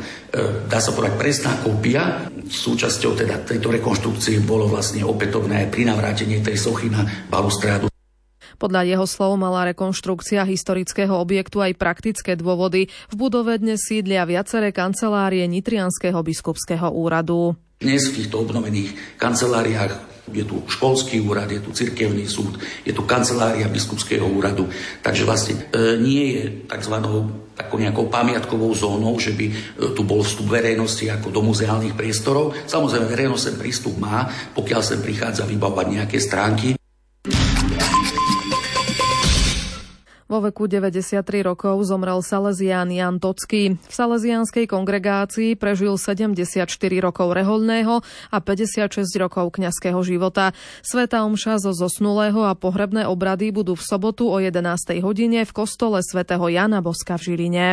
dá 0.68 0.80
sa 0.84 0.92
povedať, 0.92 1.16
presná 1.16 1.52
kópia. 1.64 2.28
Súčasťou 2.46 3.16
teda 3.16 3.42
tejto 3.42 3.72
rekonštrukcie 3.72 4.44
bolo 4.44 4.70
vlastne 4.70 5.02
opätovné 5.02 5.72
prinavrátenie 5.72 6.44
tej 6.44 6.60
sochy 6.60 6.92
na 6.92 7.08
balustrádu. 7.32 7.88
Podľa 8.56 8.88
jeho 8.88 9.04
slov 9.04 9.36
mala 9.36 9.68
rekonštrukcia 9.76 10.48
historického 10.48 11.12
objektu 11.12 11.60
aj 11.60 11.76
praktické 11.76 12.40
dôvody. 12.40 12.88
V 13.12 13.16
budove 13.16 13.60
dnes 13.60 13.84
sídlia 13.84 14.24
viaceré 14.24 14.72
kancelárie 14.72 15.44
Nitrianského 15.44 16.16
biskupského 16.24 16.88
úradu. 16.88 17.60
Dnes 17.84 18.08
v 18.08 18.24
týchto 18.24 18.40
obnovených 18.40 19.20
kanceláriách 19.20 20.16
je 20.32 20.42
tu 20.48 20.64
školský 20.66 21.22
úrad, 21.22 21.52
je 21.52 21.62
tu 21.62 21.76
cirkevný 21.76 22.26
súd, 22.26 22.58
je 22.88 22.96
tu 22.96 23.04
kancelária 23.04 23.68
biskupského 23.68 24.26
úradu. 24.26 24.66
Takže 25.04 25.28
vlastne 25.28 25.54
e, 25.70 26.00
nie 26.00 26.24
je 26.34 26.44
tzv. 26.66 26.96
Takou 27.56 27.80
nejakou 27.80 28.12
pamiatkovou 28.12 28.76
zónou, 28.76 29.16
že 29.18 29.32
by 29.32 29.46
e, 29.48 29.54
tu 29.96 30.04
bol 30.04 30.22
vstup 30.22 30.52
verejnosti 30.52 31.08
ako 31.08 31.32
do 31.32 31.42
muzeálnych 31.42 31.96
priestorov. 31.96 32.54
Samozrejme, 32.68 33.08
verejnosť 33.08 33.44
sem 33.44 33.56
prístup 33.56 33.96
má, 33.98 34.28
pokiaľ 34.54 34.82
sem 34.84 35.00
prichádza 35.00 35.48
vybavovať 35.48 35.88
nejaké 35.88 36.18
stránky. 36.20 36.76
Vo 40.26 40.42
veku 40.42 40.66
93 40.66 41.22
rokov 41.46 41.86
zomrel 41.86 42.18
Salesián 42.26 42.90
Jan 42.90 43.22
Tocký. 43.22 43.78
V 43.78 43.94
salesianskej 43.94 44.66
kongregácii 44.66 45.54
prežil 45.54 46.02
74 46.02 46.66
rokov 46.98 47.30
reholného 47.30 48.02
a 48.34 48.38
56 48.42 49.06
rokov 49.22 49.54
kňazského 49.54 50.02
života. 50.02 50.58
Sveta 50.82 51.22
omša 51.30 51.62
zo 51.62 51.78
zosnulého 51.78 52.42
a 52.42 52.58
pohrebné 52.58 53.06
obrady 53.06 53.54
budú 53.54 53.78
v 53.78 53.86
sobotu 53.86 54.26
o 54.26 54.42
11. 54.42 54.98
hodine 55.06 55.46
v 55.46 55.52
kostole 55.54 56.02
svätého 56.02 56.50
Jana 56.50 56.82
Boska 56.82 57.22
v 57.22 57.30
Žiline. 57.30 57.70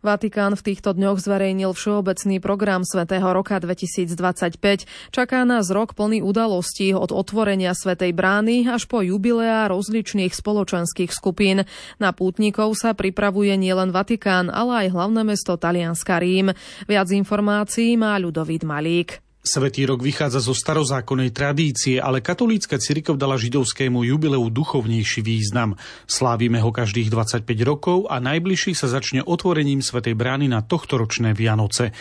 Vatikán 0.00 0.54
v 0.54 0.62
týchto 0.72 0.94
dňoch 0.94 1.18
zverejnil 1.18 1.74
všeobecný 1.74 2.38
program 2.38 2.86
Svetého 2.86 3.26
roka 3.34 3.58
2025. 3.58 4.88
Čaká 5.10 5.42
nás 5.42 5.68
rok 5.74 5.98
plný 5.98 6.22
udalostí 6.22 6.94
od 6.94 7.10
otvorenia 7.10 7.74
Svetej 7.74 8.14
brány 8.14 8.70
až 8.70 8.86
po 8.86 9.02
jubileá 9.02 9.66
rozličných 9.66 10.30
spoločenských 10.30 11.10
skupín. 11.10 11.66
Na 11.98 12.14
pútnikov 12.14 12.78
sa 12.78 12.94
pripravuje 12.94 13.54
nielen 13.58 13.90
Vatikán, 13.90 14.48
ale 14.48 14.86
aj 14.86 14.94
hlavné 14.94 15.22
mesto 15.26 15.58
Talianska 15.58 16.22
Rím. 16.22 16.54
Viac 16.86 17.08
informácií 17.10 17.98
má 17.98 18.14
Ľudovít 18.16 18.62
Malík. 18.62 19.27
Svetý 19.38 19.86
rok 19.86 20.02
vychádza 20.02 20.42
zo 20.42 20.50
starozákonnej 20.50 21.30
tradície, 21.30 22.02
ale 22.02 22.18
katolícka 22.18 22.74
cirkev 22.76 23.14
dala 23.14 23.38
židovskému 23.38 24.02
jubileu 24.02 24.42
duchovnejší 24.50 25.22
význam. 25.22 25.78
Slávime 26.10 26.58
ho 26.58 26.74
každých 26.74 27.08
25 27.08 27.46
rokov 27.62 28.10
a 28.10 28.18
najbližší 28.18 28.74
sa 28.74 28.90
začne 28.90 29.22
otvorením 29.22 29.78
Svetej 29.78 30.18
brány 30.18 30.50
na 30.50 30.60
tohtoročné 30.66 31.38
Vianoce. 31.38 31.94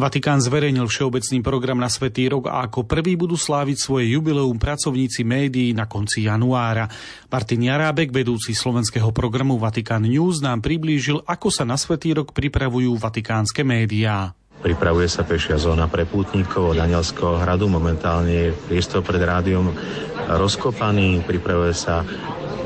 Vatikán 0.00 0.40
zverejnil 0.40 0.88
všeobecný 0.88 1.38
program 1.44 1.76
na 1.76 1.92
Svetý 1.92 2.30
rok 2.32 2.48
a 2.48 2.64
ako 2.64 2.88
prvý 2.88 3.20
budú 3.20 3.36
sláviť 3.36 3.76
svoje 3.76 4.14
jubileum 4.14 4.56
pracovníci 4.56 5.28
médií 5.28 5.76
na 5.76 5.90
konci 5.90 6.24
januára. 6.24 6.88
Martin 7.28 7.68
Jarábek, 7.68 8.14
vedúci 8.14 8.56
slovenského 8.56 9.12
programu 9.12 9.60
Vatikán 9.60 10.08
News, 10.08 10.40
nám 10.40 10.64
priblížil, 10.64 11.20
ako 11.26 11.52
sa 11.52 11.68
na 11.68 11.76
Svetý 11.76 12.16
rok 12.16 12.32
pripravujú 12.32 12.96
vatikánske 12.96 13.60
médiá. 13.60 14.32
Pripravuje 14.58 15.06
sa 15.06 15.22
pešia 15.22 15.54
zóna 15.54 15.86
pre 15.86 16.02
pútnikov 16.02 16.74
od 16.74 16.78
Anielského 16.82 17.38
hradu. 17.38 17.70
Momentálne 17.70 18.50
je 18.50 18.56
priestor 18.66 19.06
pred 19.06 19.22
rádiom 19.22 19.70
rozkopaný. 20.26 21.22
Pripravuje 21.22 21.70
sa 21.78 22.02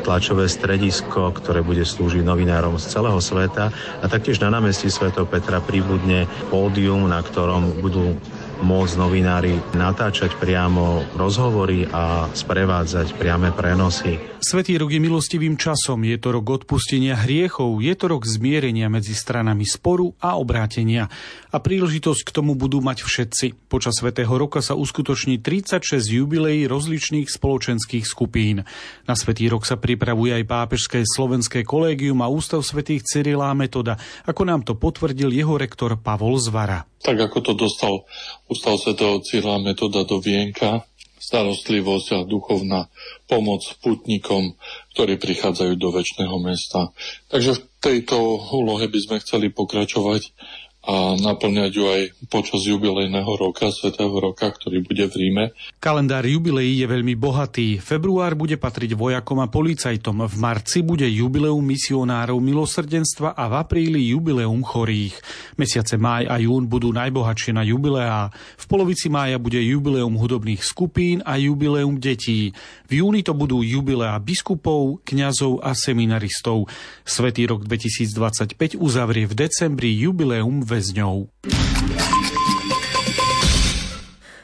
tlačové 0.03 0.49
stredisko, 0.49 1.31
ktoré 1.37 1.61
bude 1.61 1.85
slúžiť 1.85 2.25
novinárom 2.27 2.81
z 2.81 2.91
celého 2.91 3.21
sveta 3.23 3.71
a 4.03 4.05
taktiež 4.09 4.43
na 4.43 4.51
námestí 4.51 4.91
Sv. 4.91 5.15
Petra 5.29 5.63
pribudne 5.63 6.27
pódium, 6.51 7.07
na 7.07 7.23
ktorom 7.23 7.79
budú 7.79 8.19
môcť 8.63 8.95
novinári 8.97 9.59
natáčať 9.75 10.39
priamo 10.39 11.03
rozhovory 11.19 11.85
a 11.91 12.31
sprevádzať 12.31 13.19
priame 13.19 13.51
prenosy. 13.51 14.17
Svetý 14.43 14.75
rok 14.75 14.91
je 14.91 14.99
milostivým 14.99 15.55
časom, 15.55 16.03
je 16.03 16.19
to 16.19 16.35
rok 16.35 16.63
odpustenia 16.63 17.15
hriechov, 17.15 17.79
je 17.79 17.95
to 17.95 18.11
rok 18.11 18.27
zmierenia 18.27 18.91
medzi 18.91 19.15
stranami 19.15 19.63
sporu 19.63 20.19
a 20.19 20.35
obrátenia. 20.35 21.07
A 21.55 21.63
príležitosť 21.63 22.27
k 22.27 22.35
tomu 22.35 22.59
budú 22.59 22.83
mať 22.83 23.07
všetci. 23.07 23.71
Počas 23.71 24.03
Svetého 24.03 24.35
roka 24.35 24.59
sa 24.59 24.75
uskutoční 24.75 25.39
36 25.39 26.03
jubileí 26.11 26.67
rozličných 26.67 27.31
spoločenských 27.31 28.03
skupín. 28.03 28.67
Na 29.07 29.15
Svetý 29.15 29.47
rok 29.47 29.63
sa 29.63 29.79
pripravuje 29.79 30.35
aj 30.43 30.45
pápežské 30.51 31.07
slovenské 31.07 31.63
kolégium 31.63 32.19
a 32.23 32.31
Ústav 32.31 32.67
svätých 32.67 33.07
Cyrilá 33.07 33.55
Metoda, 33.55 33.95
ako 34.27 34.43
nám 34.43 34.67
to 34.67 34.75
potvrdil 34.75 35.31
jeho 35.31 35.55
rektor 35.55 35.95
Pavol 35.95 36.35
Zvara. 36.43 36.92
Tak 37.03 37.19
ako 37.19 37.39
to 37.43 37.53
dostal 37.59 38.07
Ústav 38.47 38.79
svätého 38.79 39.19
Cyrila 39.23 39.59
Metoda 39.59 40.07
do 40.07 40.23
Vienka, 40.23 40.87
starostlivosť 41.23 42.09
a 42.19 42.21
duchovná 42.27 42.91
pomoc 43.31 43.63
putníkom, 43.79 44.59
ktorí 44.95 45.23
prichádzajú 45.23 45.79
do 45.79 45.89
väčšného 45.95 46.37
mesta. 46.43 46.91
Takže 47.31 47.59
v 47.59 47.63
tejto 47.79 48.17
úlohe 48.55 48.91
by 48.91 48.99
sme 48.99 49.17
chceli 49.23 49.55
pokračovať 49.55 50.35
a 50.83 51.15
naplňať 51.15 51.71
ju 51.71 51.85
aj 51.87 52.03
počas 52.27 52.67
jubilejného 52.67 53.31
roka, 53.39 53.71
Svetého 53.71 54.11
roka, 54.11 54.51
ktorý 54.51 54.83
bude 54.83 55.07
v 55.07 55.15
Ríme. 55.15 55.45
Kalendár 55.79 56.27
jubileí 56.27 56.83
je 56.83 56.91
veľmi 56.91 57.15
bohatý. 57.15 57.79
Február 57.79 58.35
bude 58.35 58.59
patriť 58.59 58.99
vojakom 58.99 59.39
a 59.39 59.47
policajtom. 59.47 60.27
V 60.27 60.35
marci 60.43 60.83
bude 60.83 61.07
jubileum 61.07 61.63
misionárov 61.63 62.35
milosrdenstva 62.43 63.39
a 63.39 63.47
v 63.47 63.55
apríli 63.63 64.11
jubileum 64.11 64.59
chorých. 64.67 65.15
Mesiace 65.55 65.95
máj 65.95 66.27
a 66.27 66.43
jún 66.43 66.67
budú 66.67 66.91
najbohatšie 66.91 67.55
na 67.55 67.63
jubileá. 67.63 68.35
V 68.59 68.65
polovici 68.67 69.07
mája 69.07 69.39
bude 69.39 69.63
jubileum 69.63 70.19
hudobných 70.19 70.67
skupín 70.67 71.23
a 71.23 71.39
jubileum 71.39 71.95
detí. 72.03 72.51
V 72.91 73.07
júni 73.07 73.23
to 73.23 73.39
budú 73.39 73.63
jubileá 73.63 74.19
biskupov, 74.19 74.99
kňazov 75.07 75.63
a 75.63 75.79
seminaristov. 75.79 76.67
Svetý 77.07 77.47
rok 77.47 77.63
2025 77.71 78.75
uzavrie 78.83 79.31
v 79.31 79.47
decembri 79.47 79.95
jubileum 79.95 80.72
väzňov. 80.73 81.29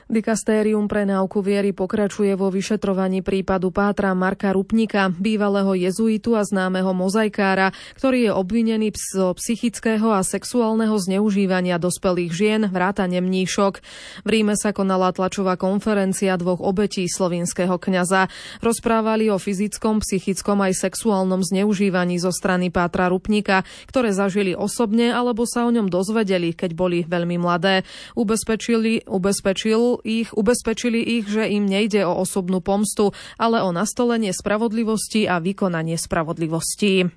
Dikastérium 0.09 0.89
pre 0.89 1.05
náuku 1.05 1.45
viery 1.45 1.77
pokračuje 1.77 2.33
vo 2.33 2.49
vyšetrovaní 2.49 3.21
prípadu 3.21 3.69
Pátra 3.69 4.17
Marka 4.17 4.57
Rupnika, 4.57 5.13
bývalého 5.13 5.77
jezuitu 5.77 6.33
a 6.33 6.49
známeho 6.49 6.97
mozaikára, 6.97 7.77
ktorý 7.93 8.25
je 8.25 8.33
obvinený 8.33 8.89
z 8.97 9.37
psychického 9.37 10.09
a 10.09 10.25
sexuálneho 10.25 10.97
zneužívania 10.97 11.77
dospelých 11.77 12.33
žien 12.33 12.63
vrátane 12.73 13.21
mníšok. 13.21 13.85
V 14.25 14.29
Ríme 14.33 14.57
sa 14.57 14.73
konala 14.73 15.13
tlačová 15.13 15.61
konferencia 15.61 16.41
dvoch 16.41 16.65
obetí 16.65 17.05
slovinského 17.05 17.77
kňaza. 17.77 18.33
Rozprávali 18.65 19.29
o 19.29 19.37
fyzickom, 19.37 20.01
psychickom 20.01 20.65
aj 20.65 20.89
sexuálnom 20.89 21.45
zneužívaní 21.45 22.17
zo 22.17 22.33
strany 22.33 22.73
Pátra 22.73 23.13
Rupnika, 23.13 23.61
ktoré 23.85 24.17
zažili 24.17 24.57
osobne 24.57 25.13
alebo 25.13 25.45
sa 25.45 25.69
o 25.69 25.71
ňom 25.71 25.93
dozvedeli, 25.93 26.57
keď 26.57 26.71
boli 26.73 27.05
veľmi 27.05 27.37
mladé. 27.37 27.85
Ubezpečili, 28.17 29.05
ubezpečil 29.05 29.98
ich, 30.05 30.35
ubezpečili 30.35 31.01
ich, 31.01 31.31
že 31.31 31.49
im 31.49 31.65
nejde 31.65 32.05
o 32.05 32.19
osobnú 32.21 32.61
pomstu, 32.61 33.17
ale 33.41 33.63
o 33.65 33.71
nastolenie 33.73 34.35
spravodlivosti 34.35 35.25
a 35.27 35.41
vykonanie 35.41 35.97
spravodlivosti. 35.97 37.09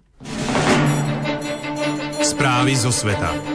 Správy 2.21 2.73
zo 2.77 2.93
sveta. 2.93 3.50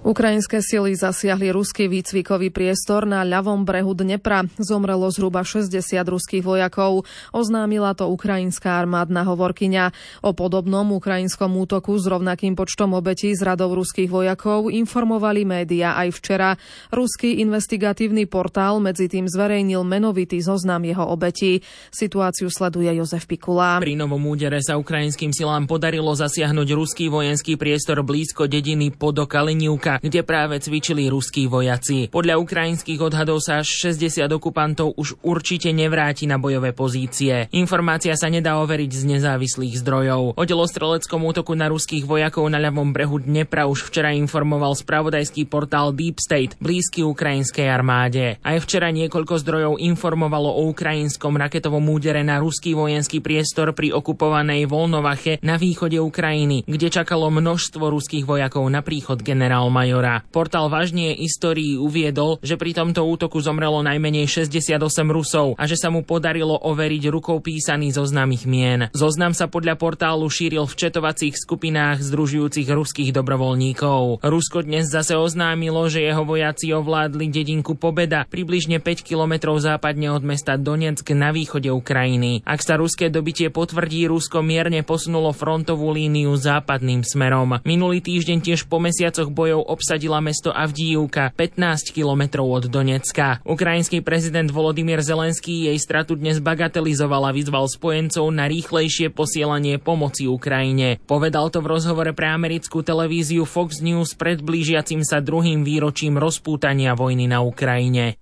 Ukrajinské 0.00 0.64
sily 0.64 0.96
zasiahli 0.96 1.52
ruský 1.52 1.84
výcvikový 1.84 2.48
priestor 2.48 3.04
na 3.04 3.20
ľavom 3.20 3.68
brehu 3.68 3.92
Dnepra. 3.92 4.48
Zomrelo 4.56 5.04
zhruba 5.12 5.44
60 5.44 5.76
ruských 6.08 6.40
vojakov. 6.40 7.04
Oznámila 7.36 7.92
to 7.92 8.08
ukrajinská 8.08 8.80
armádna 8.80 9.28
hovorkyňa. 9.28 9.92
O 10.24 10.32
podobnom 10.32 10.88
ukrajinskom 10.96 11.52
útoku 11.52 12.00
s 12.00 12.08
rovnakým 12.08 12.56
počtom 12.56 12.96
obetí 12.96 13.36
z 13.36 13.44
radov 13.44 13.76
ruských 13.76 14.08
vojakov 14.08 14.72
informovali 14.72 15.44
médiá 15.44 15.92
aj 16.00 16.16
včera. 16.16 16.56
Ruský 16.88 17.44
investigatívny 17.44 18.24
portál 18.24 18.80
medzi 18.80 19.04
tým 19.04 19.28
zverejnil 19.28 19.84
menovitý 19.84 20.40
zoznam 20.40 20.80
jeho 20.80 21.12
obetí. 21.12 21.60
Situáciu 21.92 22.48
sleduje 22.48 22.88
Jozef 22.96 23.28
Pikula. 23.28 23.84
Pri 23.84 24.00
novom 24.00 24.32
údere 24.32 24.64
sa 24.64 24.80
ukrajinským 24.80 25.36
silám 25.36 25.68
podarilo 25.68 26.16
zasiahnuť 26.16 26.68
ruský 26.72 27.12
vojenský 27.12 27.60
priestor 27.60 28.00
blízko 28.00 28.48
dediny 28.48 28.96
Podokaliniuka 28.96 29.89
Bojovka, 29.90 30.06
kde 30.06 30.20
práve 30.22 30.56
cvičili 30.62 31.10
ruskí 31.10 31.50
vojaci. 31.50 32.06
Podľa 32.14 32.38
ukrajinských 32.38 33.00
odhadov 33.02 33.42
sa 33.42 33.58
až 33.58 33.90
60 33.90 34.30
okupantov 34.30 34.94
už 34.94 35.18
určite 35.26 35.74
nevráti 35.74 36.30
na 36.30 36.38
bojové 36.38 36.70
pozície. 36.70 37.50
Informácia 37.50 38.14
sa 38.14 38.30
nedá 38.30 38.62
overiť 38.62 38.90
z 38.94 39.02
nezávislých 39.18 39.82
zdrojov. 39.82 40.38
O 40.38 40.42
delostreleckom 40.46 41.26
útoku 41.26 41.58
na 41.58 41.66
ruských 41.66 42.06
vojakov 42.06 42.46
na 42.46 42.62
ľavom 42.62 42.94
brehu 42.94 43.18
Dnepra 43.18 43.66
už 43.66 43.90
včera 43.90 44.14
informoval 44.14 44.78
spravodajský 44.78 45.50
portál 45.50 45.90
Deep 45.90 46.22
State, 46.22 46.54
blízky 46.62 47.02
ukrajinskej 47.02 47.66
armáde. 47.66 48.38
Aj 48.46 48.56
včera 48.62 48.94
niekoľko 48.94 49.42
zdrojov 49.42 49.82
informovalo 49.82 50.54
o 50.54 50.70
ukrajinskom 50.70 51.34
raketovom 51.34 51.82
údere 51.90 52.22
na 52.22 52.38
ruský 52.38 52.78
vojenský 52.78 53.18
priestor 53.18 53.74
pri 53.74 53.90
okupovanej 53.96 54.70
Volnovache 54.70 55.42
na 55.42 55.58
východe 55.58 55.98
Ukrajiny, 55.98 56.68
kde 56.68 56.88
čakalo 56.92 57.32
množstvo 57.32 57.90
ruských 57.90 58.24
vojakov 58.28 58.62
na 58.70 58.84
príchod 58.84 59.18
generál 59.24 59.72
majora. 59.80 60.20
Portál 60.28 60.68
Vážnie 60.68 61.16
histórii 61.16 61.80
uviedol, 61.80 62.36
že 62.44 62.60
pri 62.60 62.76
tomto 62.76 63.00
útoku 63.08 63.40
zomrelo 63.40 63.80
najmenej 63.80 64.28
68 64.28 64.76
Rusov 65.08 65.56
a 65.56 65.64
že 65.64 65.80
sa 65.80 65.88
mu 65.88 66.04
podarilo 66.04 66.52
overiť 66.52 67.08
rukou 67.08 67.40
písaný 67.40 67.96
zoznam 67.96 68.28
ich 68.36 68.44
mien. 68.44 68.92
Zoznam 68.92 69.32
sa 69.32 69.48
podľa 69.48 69.80
portálu 69.80 70.28
šíril 70.28 70.68
v 70.68 70.76
četovacích 70.76 71.32
skupinách 71.32 72.04
združujúcich 72.04 72.68
ruských 72.68 73.10
dobrovoľníkov. 73.16 74.20
Rusko 74.20 74.68
dnes 74.68 74.92
zase 74.92 75.16
oznámilo, 75.16 75.88
že 75.88 76.04
jeho 76.04 76.28
vojaci 76.28 76.76
ovládli 76.76 77.32
dedinku 77.32 77.72
Pobeda, 77.78 78.28
približne 78.28 78.82
5 78.84 79.00
kilometrov 79.00 79.56
západne 79.62 80.12
od 80.12 80.20
mesta 80.20 80.60
Donetsk 80.60 81.16
na 81.16 81.32
východe 81.32 81.72
Ukrajiny. 81.72 82.44
Ak 82.44 82.60
sa 82.60 82.76
ruské 82.76 83.08
dobitie 83.08 83.48
potvrdí, 83.48 84.04
Rusko 84.10 84.44
mierne 84.44 84.84
posunulo 84.84 85.32
frontovú 85.32 85.94
líniu 85.94 86.34
západným 86.36 87.06
smerom. 87.06 87.62
Minulý 87.62 88.04
týždeň 88.04 88.38
tiež 88.42 88.66
po 88.66 88.82
mesiacoch 88.82 89.30
bojov 89.30 89.69
obsadila 89.70 90.18
mesto 90.18 90.50
Avdijivka 90.50 91.30
15 91.38 91.94
kilometrov 91.94 92.50
od 92.50 92.64
Donecka. 92.66 93.38
Ukrajinský 93.46 94.02
prezident 94.02 94.50
Volodymyr 94.50 94.98
Zelenský 94.98 95.70
jej 95.70 95.78
stratu 95.78 96.18
dnes 96.18 96.42
bagatelizoval 96.42 97.30
a 97.30 97.32
vyzval 97.32 97.70
spojencov 97.70 98.26
na 98.34 98.50
rýchlejšie 98.50 99.14
posielanie 99.14 99.78
pomoci 99.78 100.26
Ukrajine. 100.26 100.98
Povedal 101.06 101.54
to 101.54 101.62
v 101.62 101.70
rozhovore 101.70 102.10
pre 102.10 102.26
americkú 102.34 102.82
televíziu 102.82 103.46
Fox 103.46 103.78
News 103.78 104.18
pred 104.18 104.42
blížiacim 104.42 105.06
sa 105.06 105.22
druhým 105.22 105.62
výročím 105.62 106.18
rozpútania 106.18 106.98
vojny 106.98 107.30
na 107.30 107.38
Ukrajine. 107.46 108.18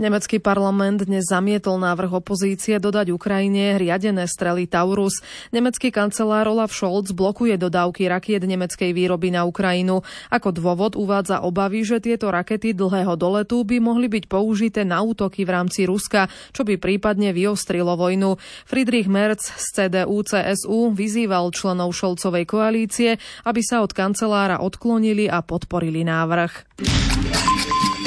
Nemecký 0.00 0.40
parlament 0.40 1.04
dnes 1.04 1.28
zamietol 1.28 1.76
návrh 1.76 2.24
opozície 2.24 2.80
dodať 2.80 3.12
Ukrajine 3.12 3.76
riadené 3.76 4.24
strely 4.24 4.64
Taurus. 4.64 5.20
Nemecký 5.52 5.92
kancelár 5.92 6.48
Olaf 6.48 6.72
Scholz 6.72 7.12
blokuje 7.12 7.60
dodávky 7.60 8.08
rakiet 8.08 8.40
nemeckej 8.40 8.96
výroby 8.96 9.28
na 9.28 9.44
Ukrajinu. 9.44 10.00
Ako 10.32 10.48
dôvod 10.48 10.96
uvádza 10.96 11.44
obavy, 11.44 11.84
že 11.84 12.00
tieto 12.00 12.32
rakety 12.32 12.72
dlhého 12.72 13.20
doletu 13.20 13.60
by 13.68 13.84
mohli 13.84 14.08
byť 14.08 14.32
použité 14.32 14.80
na 14.80 15.04
útoky 15.04 15.44
v 15.44 15.60
rámci 15.60 15.84
Ruska, 15.84 16.32
čo 16.56 16.64
by 16.64 16.80
prípadne 16.80 17.36
vyostrilo 17.36 17.92
vojnu. 17.92 18.40
Friedrich 18.64 19.12
Merz 19.12 19.44
z 19.44 19.76
CDU-CSU 19.76 20.96
vyzýval 20.96 21.52
členov 21.52 21.92
Šolcovej 21.92 22.48
koalície, 22.48 23.20
aby 23.44 23.60
sa 23.60 23.84
od 23.84 23.92
kancelára 23.92 24.64
odklonili 24.64 25.28
a 25.28 25.44
podporili 25.44 26.00
návrh. 26.00 26.80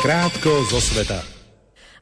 Krátko 0.02 0.66
zo 0.66 0.82
sveta. 0.82 1.35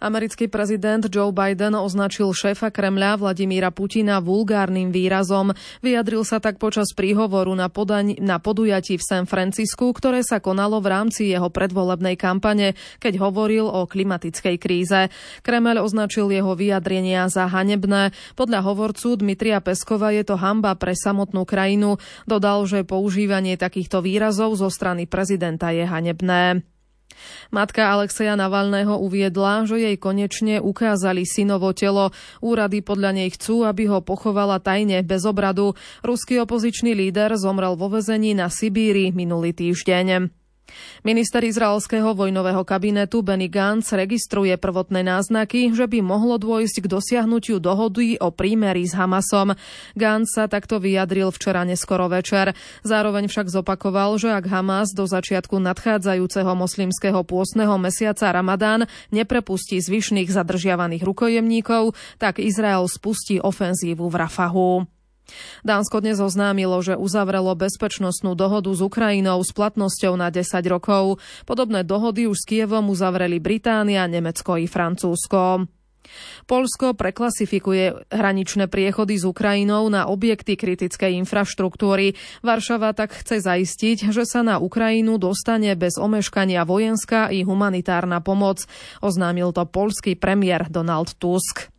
Americký 0.03 0.51
prezident 0.51 0.99
Joe 1.07 1.31
Biden 1.31 1.79
označil 1.79 2.27
šéfa 2.35 2.75
Kremľa 2.75 3.23
Vladimíra 3.23 3.71
Putina 3.71 4.19
vulgárnym 4.19 4.91
výrazom. 4.91 5.55
Vyjadril 5.79 6.27
sa 6.27 6.43
tak 6.43 6.59
počas 6.59 6.91
príhovoru 6.91 7.55
na, 7.55 7.71
podaň, 7.71 8.19
na 8.19 8.35
podujatí 8.35 8.99
v 8.99 9.07
San 9.07 9.23
Francisku, 9.23 9.95
ktoré 9.95 10.19
sa 10.19 10.43
konalo 10.43 10.83
v 10.83 10.91
rámci 10.91 11.31
jeho 11.31 11.47
predvolebnej 11.47 12.19
kampane, 12.19 12.75
keď 12.99 13.23
hovoril 13.23 13.63
o 13.63 13.87
klimatickej 13.87 14.55
kríze. 14.59 15.07
Kremľ 15.39 15.79
označil 15.79 16.27
jeho 16.27 16.51
vyjadrenia 16.51 17.31
za 17.31 17.47
hanebné. 17.47 18.11
Podľa 18.35 18.59
hovorcu 18.59 19.15
Dmitria 19.15 19.63
Peskova 19.63 20.11
je 20.11 20.27
to 20.27 20.35
hamba 20.35 20.75
pre 20.75 20.99
samotnú 20.99 21.47
krajinu. 21.47 21.95
Dodal, 22.27 22.67
že 22.67 22.83
používanie 22.83 23.55
takýchto 23.55 24.03
výrazov 24.03 24.59
zo 24.59 24.67
strany 24.67 25.07
prezidenta 25.07 25.71
je 25.71 25.87
hanebné. 25.87 26.72
Matka 27.49 27.89
Alexeja 27.89 28.35
Navalného 28.35 28.99
uviedla, 28.99 29.65
že 29.65 29.81
jej 29.81 29.97
konečne 29.97 30.59
ukázali 30.59 31.23
synovo 31.23 31.71
telo. 31.71 32.11
Úrady 32.43 32.83
podľa 32.83 33.23
nej 33.23 33.29
chcú, 33.33 33.63
aby 33.65 33.89
ho 33.89 34.03
pochovala 34.03 34.59
tajne 34.59 35.01
bez 35.01 35.23
obradu. 35.23 35.73
Ruský 36.03 36.43
opozičný 36.43 36.91
líder 36.91 37.33
zomrel 37.39 37.79
vo 37.79 37.87
vezení 37.87 38.35
na 38.35 38.51
Sibíri 38.51 39.15
minulý 39.15 39.55
týždeň. 39.55 40.42
Minister 41.03 41.43
izraelského 41.43 42.15
vojnového 42.15 42.63
kabinetu 42.63 43.19
Benny 43.21 43.51
Gantz 43.51 43.91
registruje 43.91 44.55
prvotné 44.55 45.03
náznaky, 45.03 45.75
že 45.75 45.83
by 45.83 45.99
mohlo 45.99 46.39
dôjsť 46.39 46.79
k 46.79 46.87
dosiahnutiu 46.87 47.59
dohody 47.59 48.15
o 48.23 48.31
prímeri 48.31 48.87
s 48.87 48.95
Hamasom. 48.95 49.51
Gantz 49.99 50.39
sa 50.39 50.47
takto 50.47 50.79
vyjadril 50.79 51.27
včera 51.35 51.67
neskoro 51.67 52.07
večer. 52.07 52.55
Zároveň 52.87 53.27
však 53.27 53.51
zopakoval, 53.51 54.15
že 54.15 54.31
ak 54.31 54.47
Hamas 54.47 54.95
do 54.95 55.03
začiatku 55.03 55.59
nadchádzajúceho 55.59 56.55
moslimského 56.55 57.19
pôstneho 57.27 57.75
mesiaca 57.75 58.31
Ramadán 58.31 58.87
neprepustí 59.11 59.83
zvyšných 59.83 60.31
zadržiavaných 60.31 61.03
rukojemníkov, 61.03 61.99
tak 62.15 62.39
Izrael 62.39 62.87
spustí 62.87 63.43
ofenzívu 63.43 64.07
v 64.07 64.15
Rafahu. 64.15 64.92
Dánsko 65.63 66.03
dnes 66.03 66.19
oznámilo, 66.19 66.79
že 66.83 66.99
uzavrelo 66.99 67.55
bezpečnostnú 67.55 68.35
dohodu 68.35 68.69
s 68.69 68.83
Ukrajinou 68.83 69.39
s 69.41 69.55
platnosťou 69.55 70.19
na 70.19 70.27
10 70.29 70.59
rokov. 70.67 71.23
Podobné 71.47 71.87
dohody 71.87 72.27
už 72.27 72.43
s 72.43 72.47
Kievom 72.47 72.91
uzavreli 72.91 73.39
Británia, 73.39 74.03
Nemecko 74.05 74.59
i 74.59 74.67
Francúzsko. 74.67 75.65
Polsko 76.45 76.91
preklasifikuje 76.93 78.11
hraničné 78.11 78.67
priechody 78.67 79.15
s 79.15 79.23
Ukrajinou 79.23 79.87
na 79.87 80.11
objekty 80.11 80.59
kritickej 80.59 81.15
infraštruktúry. 81.23 82.19
Varšava 82.43 82.91
tak 82.91 83.15
chce 83.15 83.39
zaistiť, 83.39 84.11
že 84.11 84.27
sa 84.27 84.43
na 84.43 84.59
Ukrajinu 84.59 85.15
dostane 85.15 85.71
bez 85.79 85.95
omeškania 85.95 86.67
vojenská 86.67 87.31
i 87.31 87.47
humanitárna 87.47 88.19
pomoc, 88.19 88.67
oznámil 88.99 89.55
to 89.55 89.63
polský 89.63 90.19
premiér 90.19 90.67
Donald 90.67 91.15
Tusk. 91.17 91.72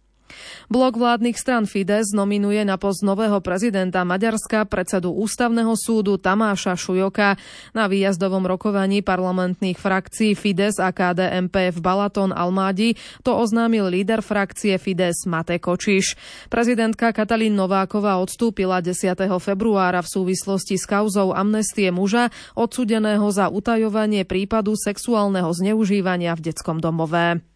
Blok 0.73 0.97
vládnych 0.97 1.37
stran 1.37 1.69
Fides 1.69 2.17
nominuje 2.17 2.61
na 2.65 2.81
post 2.81 3.05
nového 3.05 3.41
prezidenta 3.45 4.03
Maďarska 4.03 4.65
predsedu 4.65 5.13
ústavného 5.13 5.73
súdu 5.79 6.17
Tamáša 6.17 6.75
Šujoka. 6.75 7.37
Na 7.77 7.85
výjazdovom 7.87 8.49
rokovaní 8.49 9.05
parlamentných 9.05 9.77
frakcií 9.77 10.35
Fides 10.35 10.81
a 10.83 10.91
KDMP 10.91 11.71
v 11.71 11.79
Balaton 11.79 12.35
Almádi 12.35 12.97
to 13.23 13.37
oznámil 13.37 13.93
líder 13.93 14.25
frakcie 14.25 14.81
Fides 14.81 15.29
Mate 15.29 15.61
Kočiš. 15.63 16.19
Prezidentka 16.51 17.15
Katalín 17.15 17.55
Nováková 17.55 18.19
odstúpila 18.19 18.83
10. 18.83 19.15
februára 19.39 20.03
v 20.03 20.11
súvislosti 20.11 20.75
s 20.81 20.85
kauzou 20.85 21.31
amnestie 21.31 21.95
muža 21.95 22.35
odsudeného 22.59 23.29
za 23.31 23.53
utajovanie 23.53 24.27
prípadu 24.27 24.75
sexuálneho 24.75 25.49
zneužívania 25.53 26.35
v 26.35 26.51
detskom 26.51 26.83
domove. 26.83 27.54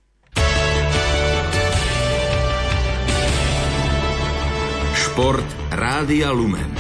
Šport 5.19 5.51
Rádia 5.75 6.31
Lumen. 6.31 6.79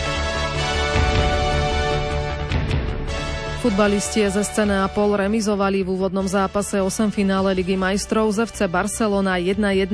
Futbalisti 3.58 4.30
z 4.30 4.46
SC 4.46 4.62
Pol 4.94 5.18
remizovali 5.18 5.82
v 5.82 5.98
úvodnom 5.98 6.22
zápase 6.22 6.78
8 6.78 7.10
finále 7.10 7.58
Ligy 7.58 7.74
majstrov 7.74 8.30
z 8.30 8.46
FC 8.46 8.70
Barcelona 8.70 9.42
1-1. 9.42 9.90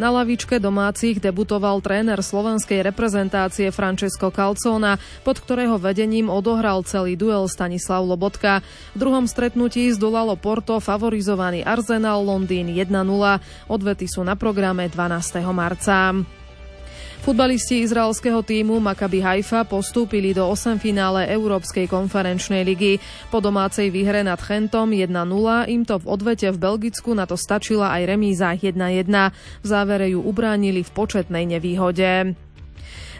Na 0.00 0.08
lavičke 0.08 0.56
domácich 0.56 1.20
debutoval 1.20 1.84
tréner 1.84 2.16
slovenskej 2.24 2.80
reprezentácie 2.80 3.68
Francesco 3.68 4.32
Calzona, 4.32 4.96
pod 5.20 5.44
ktorého 5.44 5.76
vedením 5.76 6.32
odohral 6.32 6.88
celý 6.88 7.12
duel 7.12 7.44
Stanislav 7.44 8.08
Lobotka. 8.08 8.64
V 8.96 9.04
druhom 9.04 9.28
stretnutí 9.28 9.92
zdolalo 9.92 10.32
Porto 10.40 10.80
favorizovaný 10.80 11.60
Arsenal 11.60 12.24
Londýn 12.24 12.72
1-0. 12.72 12.88
Odvety 13.68 14.08
sú 14.08 14.24
na 14.24 14.32
programe 14.32 14.88
12. 14.88 15.44
marca. 15.52 16.16
Futbalisti 17.22 17.86
izraelského 17.86 18.42
týmu 18.42 18.82
Maccabi 18.82 19.22
Haifa 19.22 19.62
postúpili 19.62 20.34
do 20.34 20.42
8 20.50 20.82
finále 20.82 21.30
Európskej 21.30 21.86
konferenčnej 21.86 22.66
ligy. 22.66 22.98
Po 23.30 23.38
domácej 23.38 23.94
výhre 23.94 24.26
nad 24.26 24.42
Chentom 24.42 24.90
1-0 24.90 25.06
im 25.70 25.86
to 25.86 26.02
v 26.02 26.18
odvete 26.18 26.50
v 26.50 26.58
Belgicku 26.58 27.14
na 27.14 27.22
to 27.22 27.38
stačila 27.38 27.94
aj 27.94 28.10
remíza 28.10 28.50
1-1. 28.58 29.06
V 29.62 29.66
závere 29.70 30.10
ju 30.10 30.18
ubránili 30.18 30.82
v 30.82 30.90
početnej 30.90 31.46
nevýhode. 31.46 32.34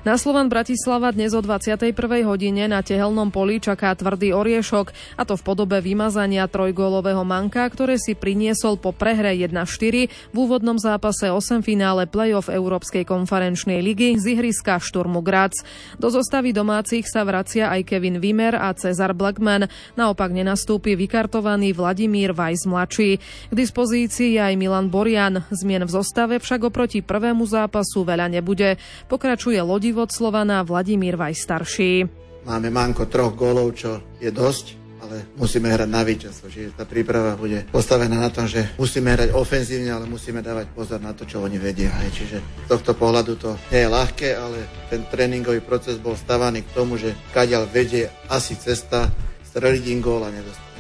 Na 0.03 0.19
Slovan 0.19 0.51
Bratislava 0.51 1.15
dnes 1.15 1.31
o 1.31 1.39
21. 1.39 1.95
hodine 2.27 2.67
na 2.67 2.83
tehelnom 2.83 3.31
poli 3.31 3.63
čaká 3.63 3.95
tvrdý 3.95 4.35
oriešok, 4.35 4.91
a 5.15 5.23
to 5.23 5.39
v 5.39 5.43
podobe 5.47 5.79
vymazania 5.79 6.51
trojgólového 6.51 7.23
manka, 7.23 7.63
ktoré 7.71 8.03
si 8.03 8.19
priniesol 8.19 8.83
po 8.83 8.91
prehre 8.91 9.31
1-4 9.31 10.11
v 10.11 10.35
úvodnom 10.35 10.75
zápase 10.75 11.31
8 11.31 11.63
finále 11.63 12.11
play-off 12.11 12.51
Európskej 12.51 13.07
konferenčnej 13.07 13.79
ligy 13.79 14.19
z 14.19 14.35
ihriska 14.35 14.83
Šturmu 14.83 15.23
Graz. 15.23 15.55
Do 16.03 16.11
zostavy 16.11 16.51
domácich 16.51 17.07
sa 17.07 17.23
vracia 17.23 17.71
aj 17.71 17.87
Kevin 17.87 18.19
Wimmer 18.19 18.59
a 18.59 18.75
Cezar 18.75 19.15
Blackman, 19.15 19.71
naopak 19.95 20.35
nenastúpi 20.35 20.99
vykartovaný 20.99 21.79
Vladimír 21.79 22.35
Weiss 22.35 22.67
mladší. 22.67 23.23
K 23.23 23.55
dispozícii 23.55 24.35
je 24.35 24.43
aj 24.51 24.59
Milan 24.59 24.91
Borian, 24.91 25.47
zmien 25.55 25.87
v 25.87 25.95
zostave 25.95 26.43
však 26.43 26.75
oproti 26.75 27.07
prvému 27.07 27.47
zápasu 27.47 28.03
veľa 28.03 28.27
nebude. 28.27 28.83
Pokračuje 29.07 29.63
lodi 29.63 29.92
od 29.97 30.11
Slovana 30.13 30.63
Vladimír 30.63 31.17
Vaj 31.17 31.35
starší. 31.37 32.07
Máme 32.43 32.69
manko 32.75 33.07
troch 33.07 33.37
gólov, 33.39 33.75
čo 33.79 34.03
je 34.19 34.31
dosť, 34.35 34.83
ale 35.03 35.27
musíme 35.39 35.71
hrať 35.71 35.89
na 35.91 36.03
víťazstvo. 36.03 36.47
Čiže 36.51 36.79
tá 36.79 36.85
príprava 36.87 37.35
bude 37.35 37.67
postavená 37.71 38.19
na 38.19 38.31
tom, 38.31 38.47
že 38.47 38.75
musíme 38.79 39.15
hrať 39.15 39.35
ofenzívne, 39.35 39.91
ale 39.91 40.07
musíme 40.07 40.43
dávať 40.43 40.71
pozor 40.75 40.99
na 41.03 41.15
to, 41.15 41.27
čo 41.27 41.43
oni 41.43 41.59
vedia. 41.59 41.91
Hej. 42.03 42.11
Čiže 42.23 42.37
z 42.39 42.67
tohto 42.71 42.95
pohľadu 42.95 43.33
to 43.39 43.55
nie 43.71 43.83
je 43.83 43.89
ľahké, 43.91 44.29
ale 44.35 44.59
ten 44.91 45.03
tréningový 45.07 45.63
proces 45.63 45.99
bol 45.99 46.15
stavaný 46.15 46.63
k 46.67 46.75
tomu, 46.75 46.99
že 46.99 47.15
kadiaľ 47.35 47.67
vedie 47.71 48.11
asi 48.31 48.55
cesta 48.59 49.11
streliť 49.53 49.85
im 49.93 50.01
gól 50.01 50.23
a 50.23 50.31
nedostať. 50.31 50.71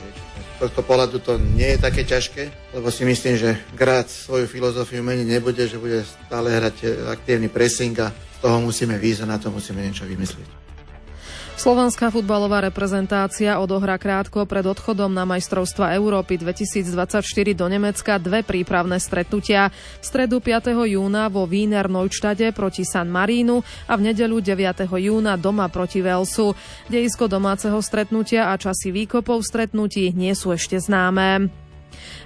Tohto 0.62 0.86
pohľadu 0.86 1.18
to 1.18 1.42
nie 1.58 1.74
je 1.74 1.82
také 1.82 2.06
ťažké, 2.06 2.74
lebo 2.78 2.86
si 2.86 3.02
myslím, 3.02 3.34
že 3.34 3.58
Grác 3.74 4.06
svoju 4.06 4.46
filozofiu 4.46 5.02
meniť 5.02 5.26
nebude, 5.26 5.66
že 5.66 5.74
bude 5.74 6.06
stále 6.06 6.54
hrať 6.54 7.10
aktívny 7.10 7.50
pressing 7.50 7.98
a 7.98 8.14
toho 8.42 8.58
musíme 8.58 8.98
výjsť 8.98 9.22
a 9.22 9.30
na 9.30 9.38
to 9.38 9.54
musíme 9.54 9.78
niečo 9.78 10.02
vymyslieť. 10.04 10.62
Slovenská 11.52 12.10
futbalová 12.10 12.64
reprezentácia 12.64 13.60
odohrá 13.60 13.94
krátko 13.94 14.48
pred 14.50 14.66
odchodom 14.66 15.12
na 15.14 15.22
majstrovstva 15.22 15.94
Európy 15.94 16.34
2024 16.34 17.22
do 17.54 17.66
Nemecka 17.70 18.18
dve 18.18 18.42
prípravné 18.42 18.98
stretnutia. 18.98 19.70
V 20.00 20.04
stredu 20.04 20.42
5. 20.42 20.74
júna 20.74 21.30
vo 21.30 21.46
Wiener 21.46 21.86
Neustade 21.86 22.50
proti 22.50 22.82
San 22.82 23.12
Marínu 23.14 23.62
a 23.86 23.94
v 23.94 24.10
nedeľu 24.10 24.42
9. 24.42 24.90
júna 24.90 25.38
doma 25.38 25.70
proti 25.70 26.02
Velsu. 26.02 26.56
Dejisko 26.90 27.30
domáceho 27.30 27.78
stretnutia 27.78 28.50
a 28.50 28.58
časy 28.58 28.90
výkopov 28.90 29.46
stretnutí 29.46 30.10
nie 30.16 30.34
sú 30.34 30.56
ešte 30.56 30.82
známe. 30.82 31.61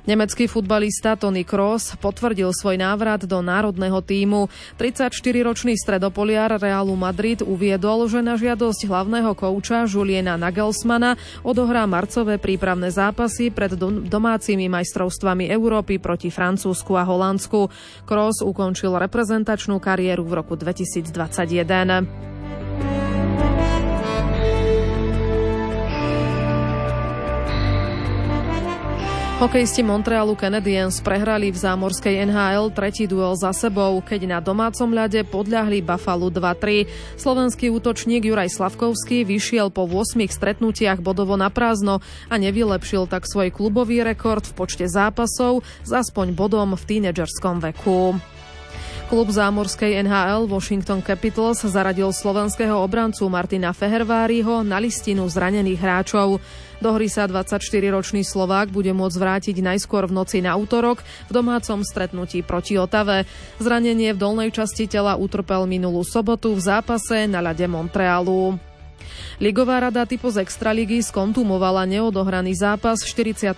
Nemecký 0.07 0.47
futbalista 0.47 1.19
Tony 1.19 1.43
Kroos 1.43 1.99
potvrdil 1.99 2.55
svoj 2.55 2.79
návrat 2.79 3.27
do 3.27 3.43
národného 3.43 3.99
týmu. 4.05 4.47
34-ročný 4.79 5.75
stredopoliar 5.75 6.55
Realu 6.61 6.95
Madrid 6.95 7.43
uviedol, 7.43 8.07
že 8.07 8.23
na 8.23 8.39
žiadosť 8.39 8.87
hlavného 8.87 9.35
kouča 9.35 9.89
Juliena 9.91 10.39
Nagelsmana 10.39 11.19
odohrá 11.43 11.89
marcové 11.91 12.39
prípravné 12.39 12.93
zápasy 12.93 13.51
pred 13.51 13.75
domácimi 14.07 14.71
majstrovstvami 14.71 15.51
Európy 15.51 15.99
proti 15.99 16.31
Francúzsku 16.31 16.95
a 16.95 17.03
Holandsku. 17.03 17.73
Kroos 18.07 18.45
ukončil 18.45 18.95
reprezentačnú 18.95 19.83
kariéru 19.83 20.23
v 20.23 20.33
roku 20.45 20.55
2021. 20.55 22.36
Hokejisti 29.37 29.85
Montrealu 29.85 30.33
Canadiens 30.33 30.97
prehrali 31.05 31.53
v 31.53 31.61
zámorskej 31.61 32.25
NHL 32.25 32.73
tretí 32.73 33.05
duel 33.05 33.37
za 33.37 33.53
sebou, 33.53 34.01
keď 34.01 34.25
na 34.25 34.39
domácom 34.41 34.89
ľade 34.89 35.29
podľahli 35.29 35.85
Buffalo 35.85 36.33
2-3. 36.33 36.89
Slovenský 37.21 37.69
útočník 37.69 38.25
Juraj 38.25 38.49
Slavkovský 38.57 39.29
vyšiel 39.29 39.69
po 39.69 39.85
8 39.85 40.25
stretnutiach 40.25 41.05
bodovo 41.05 41.37
na 41.37 41.53
prázdno 41.53 42.01
a 42.33 42.35
nevylepšil 42.41 43.13
tak 43.13 43.29
svoj 43.29 43.53
klubový 43.53 44.01
rekord 44.01 44.41
v 44.41 44.57
počte 44.57 44.89
zápasov 44.89 45.61
s 45.85 45.91
aspoň 45.93 46.33
bodom 46.33 46.73
v 46.73 46.83
tínedžerskom 46.97 47.61
veku. 47.61 48.17
Klub 49.07 49.31
zámorskej 49.31 50.03
NHL 50.03 50.51
Washington 50.51 50.99
Capitals 50.99 51.63
zaradil 51.63 52.11
slovenského 52.11 52.75
obrancu 52.75 53.31
Martina 53.31 53.71
Feherváriho 53.71 54.67
na 54.67 54.83
listinu 54.83 55.31
zranených 55.31 55.79
hráčov. 55.79 56.43
Do 56.83 56.91
hry 56.91 57.07
sa 57.07 57.31
24-ročný 57.31 58.27
Slovák 58.27 58.75
bude 58.75 58.91
môcť 58.91 59.15
vrátiť 59.15 59.63
najskôr 59.63 60.11
v 60.11 60.17
noci 60.19 60.43
na 60.43 60.59
útorok 60.59 61.07
v 61.31 61.39
domácom 61.39 61.87
stretnutí 61.87 62.43
proti 62.43 62.83
Otave. 62.83 63.31
Zranenie 63.63 64.11
v 64.11 64.19
dolnej 64.19 64.51
časti 64.51 64.91
tela 64.91 65.15
utrpel 65.15 65.71
minulú 65.71 66.03
sobotu 66.03 66.59
v 66.59 66.67
zápase 66.67 67.31
na 67.31 67.39
ľade 67.39 67.71
Montrealu. 67.71 68.59
Ligová 69.37 69.85
rada 69.85 70.09
typu 70.09 70.33
z 70.33 70.41
Extraligy 70.41 71.05
skontumovala 71.05 71.85
neodohraný 71.85 72.57
zápas 72.57 73.05
44. 73.05 73.53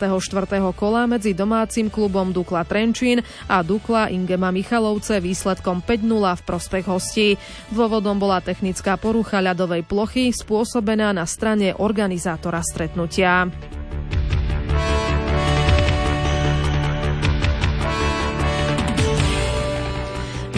kola 0.74 1.06
medzi 1.06 1.32
domácim 1.32 1.86
klubom 1.86 2.34
Dukla 2.34 2.66
Trenčín 2.66 3.22
a 3.46 3.62
Dukla 3.62 4.10
Ingema 4.10 4.50
Michalovce 4.50 5.22
výsledkom 5.22 5.80
5-0 5.80 6.38
v 6.38 6.42
prospech 6.42 6.84
hostí. 6.90 7.28
Dôvodom 7.70 8.18
bola 8.18 8.42
technická 8.42 8.98
porucha 8.98 9.38
ľadovej 9.38 9.86
plochy 9.86 10.34
spôsobená 10.34 11.14
na 11.14 11.24
strane 11.24 11.72
organizátora 11.78 12.58
stretnutia. 12.66 13.46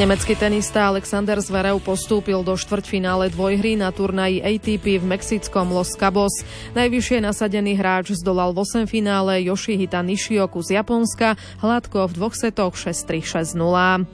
Nemecký 0.00 0.32
tenista 0.32 0.88
Alexander 0.88 1.36
Zverev 1.44 1.76
postúpil 1.84 2.40
do 2.40 2.56
štvrťfinále 2.56 3.28
dvojhry 3.36 3.76
na 3.76 3.92
turnaji 3.92 4.40
ATP 4.40 4.96
v 4.96 5.04
mexickom 5.04 5.68
Los 5.76 5.92
Cabos. 5.92 6.40
Najvyššie 6.72 7.20
nasadený 7.20 7.76
hráč 7.76 8.16
zdolal 8.16 8.56
v 8.56 8.64
8 8.64 8.88
finále 8.88 9.44
Yoshihita 9.44 10.00
Nishioku 10.00 10.64
z 10.64 10.80
Japonska 10.80 11.36
hladko 11.60 12.08
v 12.08 12.12
dvoch 12.16 12.32
setoch 12.32 12.80
6-3, 12.80 13.44
6-0. 13.52 14.08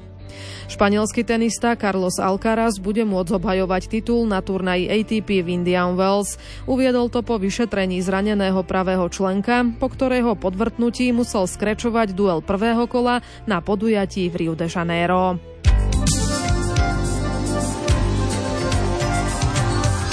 Španielský 0.67 1.23
tenista 1.23 1.79
Carlos 1.79 2.19
Alcaraz 2.19 2.83
bude 2.83 3.07
môcť 3.07 3.39
obhajovať 3.39 3.87
titul 3.87 4.27
na 4.27 4.43
turnaji 4.43 4.91
ATP 4.91 5.47
v 5.47 5.63
Indian 5.63 5.95
Wells. 5.95 6.35
Uviedol 6.67 7.15
to 7.15 7.23
po 7.23 7.39
vyšetrení 7.39 8.03
zraneného 8.03 8.59
pravého 8.67 9.07
členka, 9.07 9.63
po 9.79 9.87
ktorého 9.87 10.35
podvrtnutí 10.35 11.15
musel 11.15 11.47
skrečovať 11.47 12.11
duel 12.11 12.43
prvého 12.43 12.91
kola 12.91 13.23
na 13.47 13.63
podujatí 13.63 14.35
v 14.35 14.51
Rio 14.51 14.55
de 14.59 14.67
Janeiro. 14.67 15.39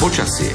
Počasie. 0.04 0.52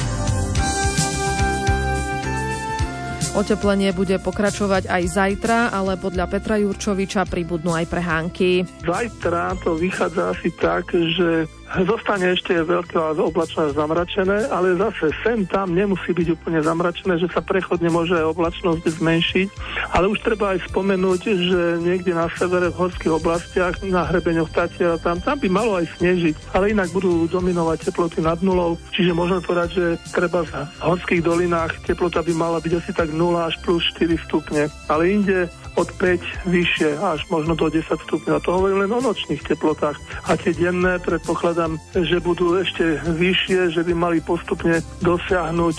Oteplenie 3.33 3.97
bude 3.97 4.21
pokračovať 4.21 4.93
aj 4.93 5.03
zajtra, 5.09 5.73
ale 5.73 5.97
podľa 5.97 6.29
Petra 6.29 6.61
Jurčoviča 6.61 7.25
pribudnú 7.25 7.73
aj 7.73 7.89
prehánky. 7.89 8.69
Zajtra 8.85 9.57
to 9.65 9.81
vychádza 9.81 10.37
asi 10.37 10.53
tak, 10.53 10.93
že 10.93 11.49
Zostane 11.69 12.33
ešte 12.33 12.57
veľká 12.65 13.21
oblačnosť 13.21 13.77
zamračené, 13.77 14.49
ale 14.49 14.73
zase 14.81 15.13
sem 15.21 15.45
tam 15.45 15.77
nemusí 15.77 16.17
byť 16.17 16.29
úplne 16.33 16.65
zamračené, 16.65 17.21
že 17.21 17.29
sa 17.29 17.45
prechodne 17.45 17.93
môže 17.93 18.17
oblačnosť 18.17 18.89
zmenšiť. 18.89 19.49
Ale 19.93 20.09
už 20.09 20.25
treba 20.25 20.57
aj 20.57 20.65
spomenúť, 20.73 21.21
že 21.29 21.61
niekde 21.85 22.17
na 22.17 22.25
severe 22.33 22.73
v 22.73 22.79
horských 22.81 23.13
oblastiach, 23.13 23.85
na 23.85 24.09
hrebeňoch 24.09 24.49
Tatiera, 24.49 24.97
tam, 24.97 25.21
tam 25.21 25.37
by 25.37 25.49
malo 25.53 25.77
aj 25.77 25.93
snežiť, 26.01 26.57
ale 26.57 26.73
inak 26.73 26.89
budú 26.89 27.29
dominovať 27.29 27.93
teploty 27.93 28.25
nad 28.25 28.41
nulou. 28.41 28.81
Čiže 28.97 29.13
môžeme 29.13 29.45
povedať, 29.45 29.69
že 29.77 29.85
treba 30.09 30.49
v 30.49 30.53
horských 30.81 31.21
dolinách 31.21 31.85
teplota 31.85 32.25
by 32.25 32.33
mala 32.33 32.59
byť 32.65 32.73
asi 32.81 32.93
tak 32.97 33.13
0 33.13 33.21
až 33.45 33.61
plus 33.61 33.85
4 33.93 34.17
stupne. 34.25 34.73
Ale 34.89 35.03
inde 35.13 35.53
od 35.79 35.89
5 35.95 36.51
vyššie 36.51 36.99
až 36.99 37.23
možno 37.31 37.55
do 37.55 37.71
10 37.71 37.87
stupňov. 37.87 38.43
To 38.43 38.51
hovorím 38.51 38.83
len 38.83 38.93
o 38.93 39.01
nočných 39.01 39.47
teplotách. 39.47 39.95
A 40.27 40.35
tie 40.35 40.51
denné 40.51 40.99
predpokladám, 40.99 41.79
že 41.95 42.19
budú 42.19 42.59
ešte 42.59 42.99
vyššie, 43.07 43.79
že 43.79 43.87
by 43.87 43.93
mali 43.95 44.19
postupne 44.19 44.83
dosiahnuť 45.07 45.77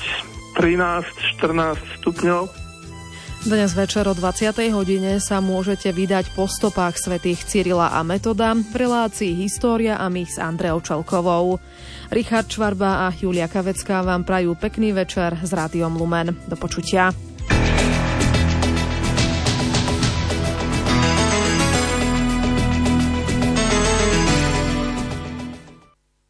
13-14 0.55 1.99
stupňov. 1.99 2.43
Dnes 3.39 3.71
večer 3.71 4.03
o 4.03 4.11
20. 4.11 4.51
hodine 4.75 5.15
sa 5.23 5.39
môžete 5.39 5.95
vydať 5.95 6.35
po 6.35 6.43
stopách 6.43 6.99
svätých 6.99 7.39
Cyrila 7.47 7.87
a 7.95 8.03
Metoda 8.03 8.51
v 8.51 8.75
relácii 8.75 9.31
História 9.31 9.95
a 9.95 10.11
my 10.11 10.27
s 10.27 10.35
Andreou 10.35 10.83
Čelkovou. 10.83 11.55
Richard 12.11 12.51
Čvarba 12.51 13.07
a 13.07 13.15
Julia 13.15 13.47
Kavecká 13.47 14.03
vám 14.03 14.27
prajú 14.27 14.59
pekný 14.59 14.91
večer 14.91 15.39
s 15.39 15.55
Rádiom 15.55 15.95
Lumen. 15.95 16.35
Do 16.51 16.59
počutia. 16.59 17.28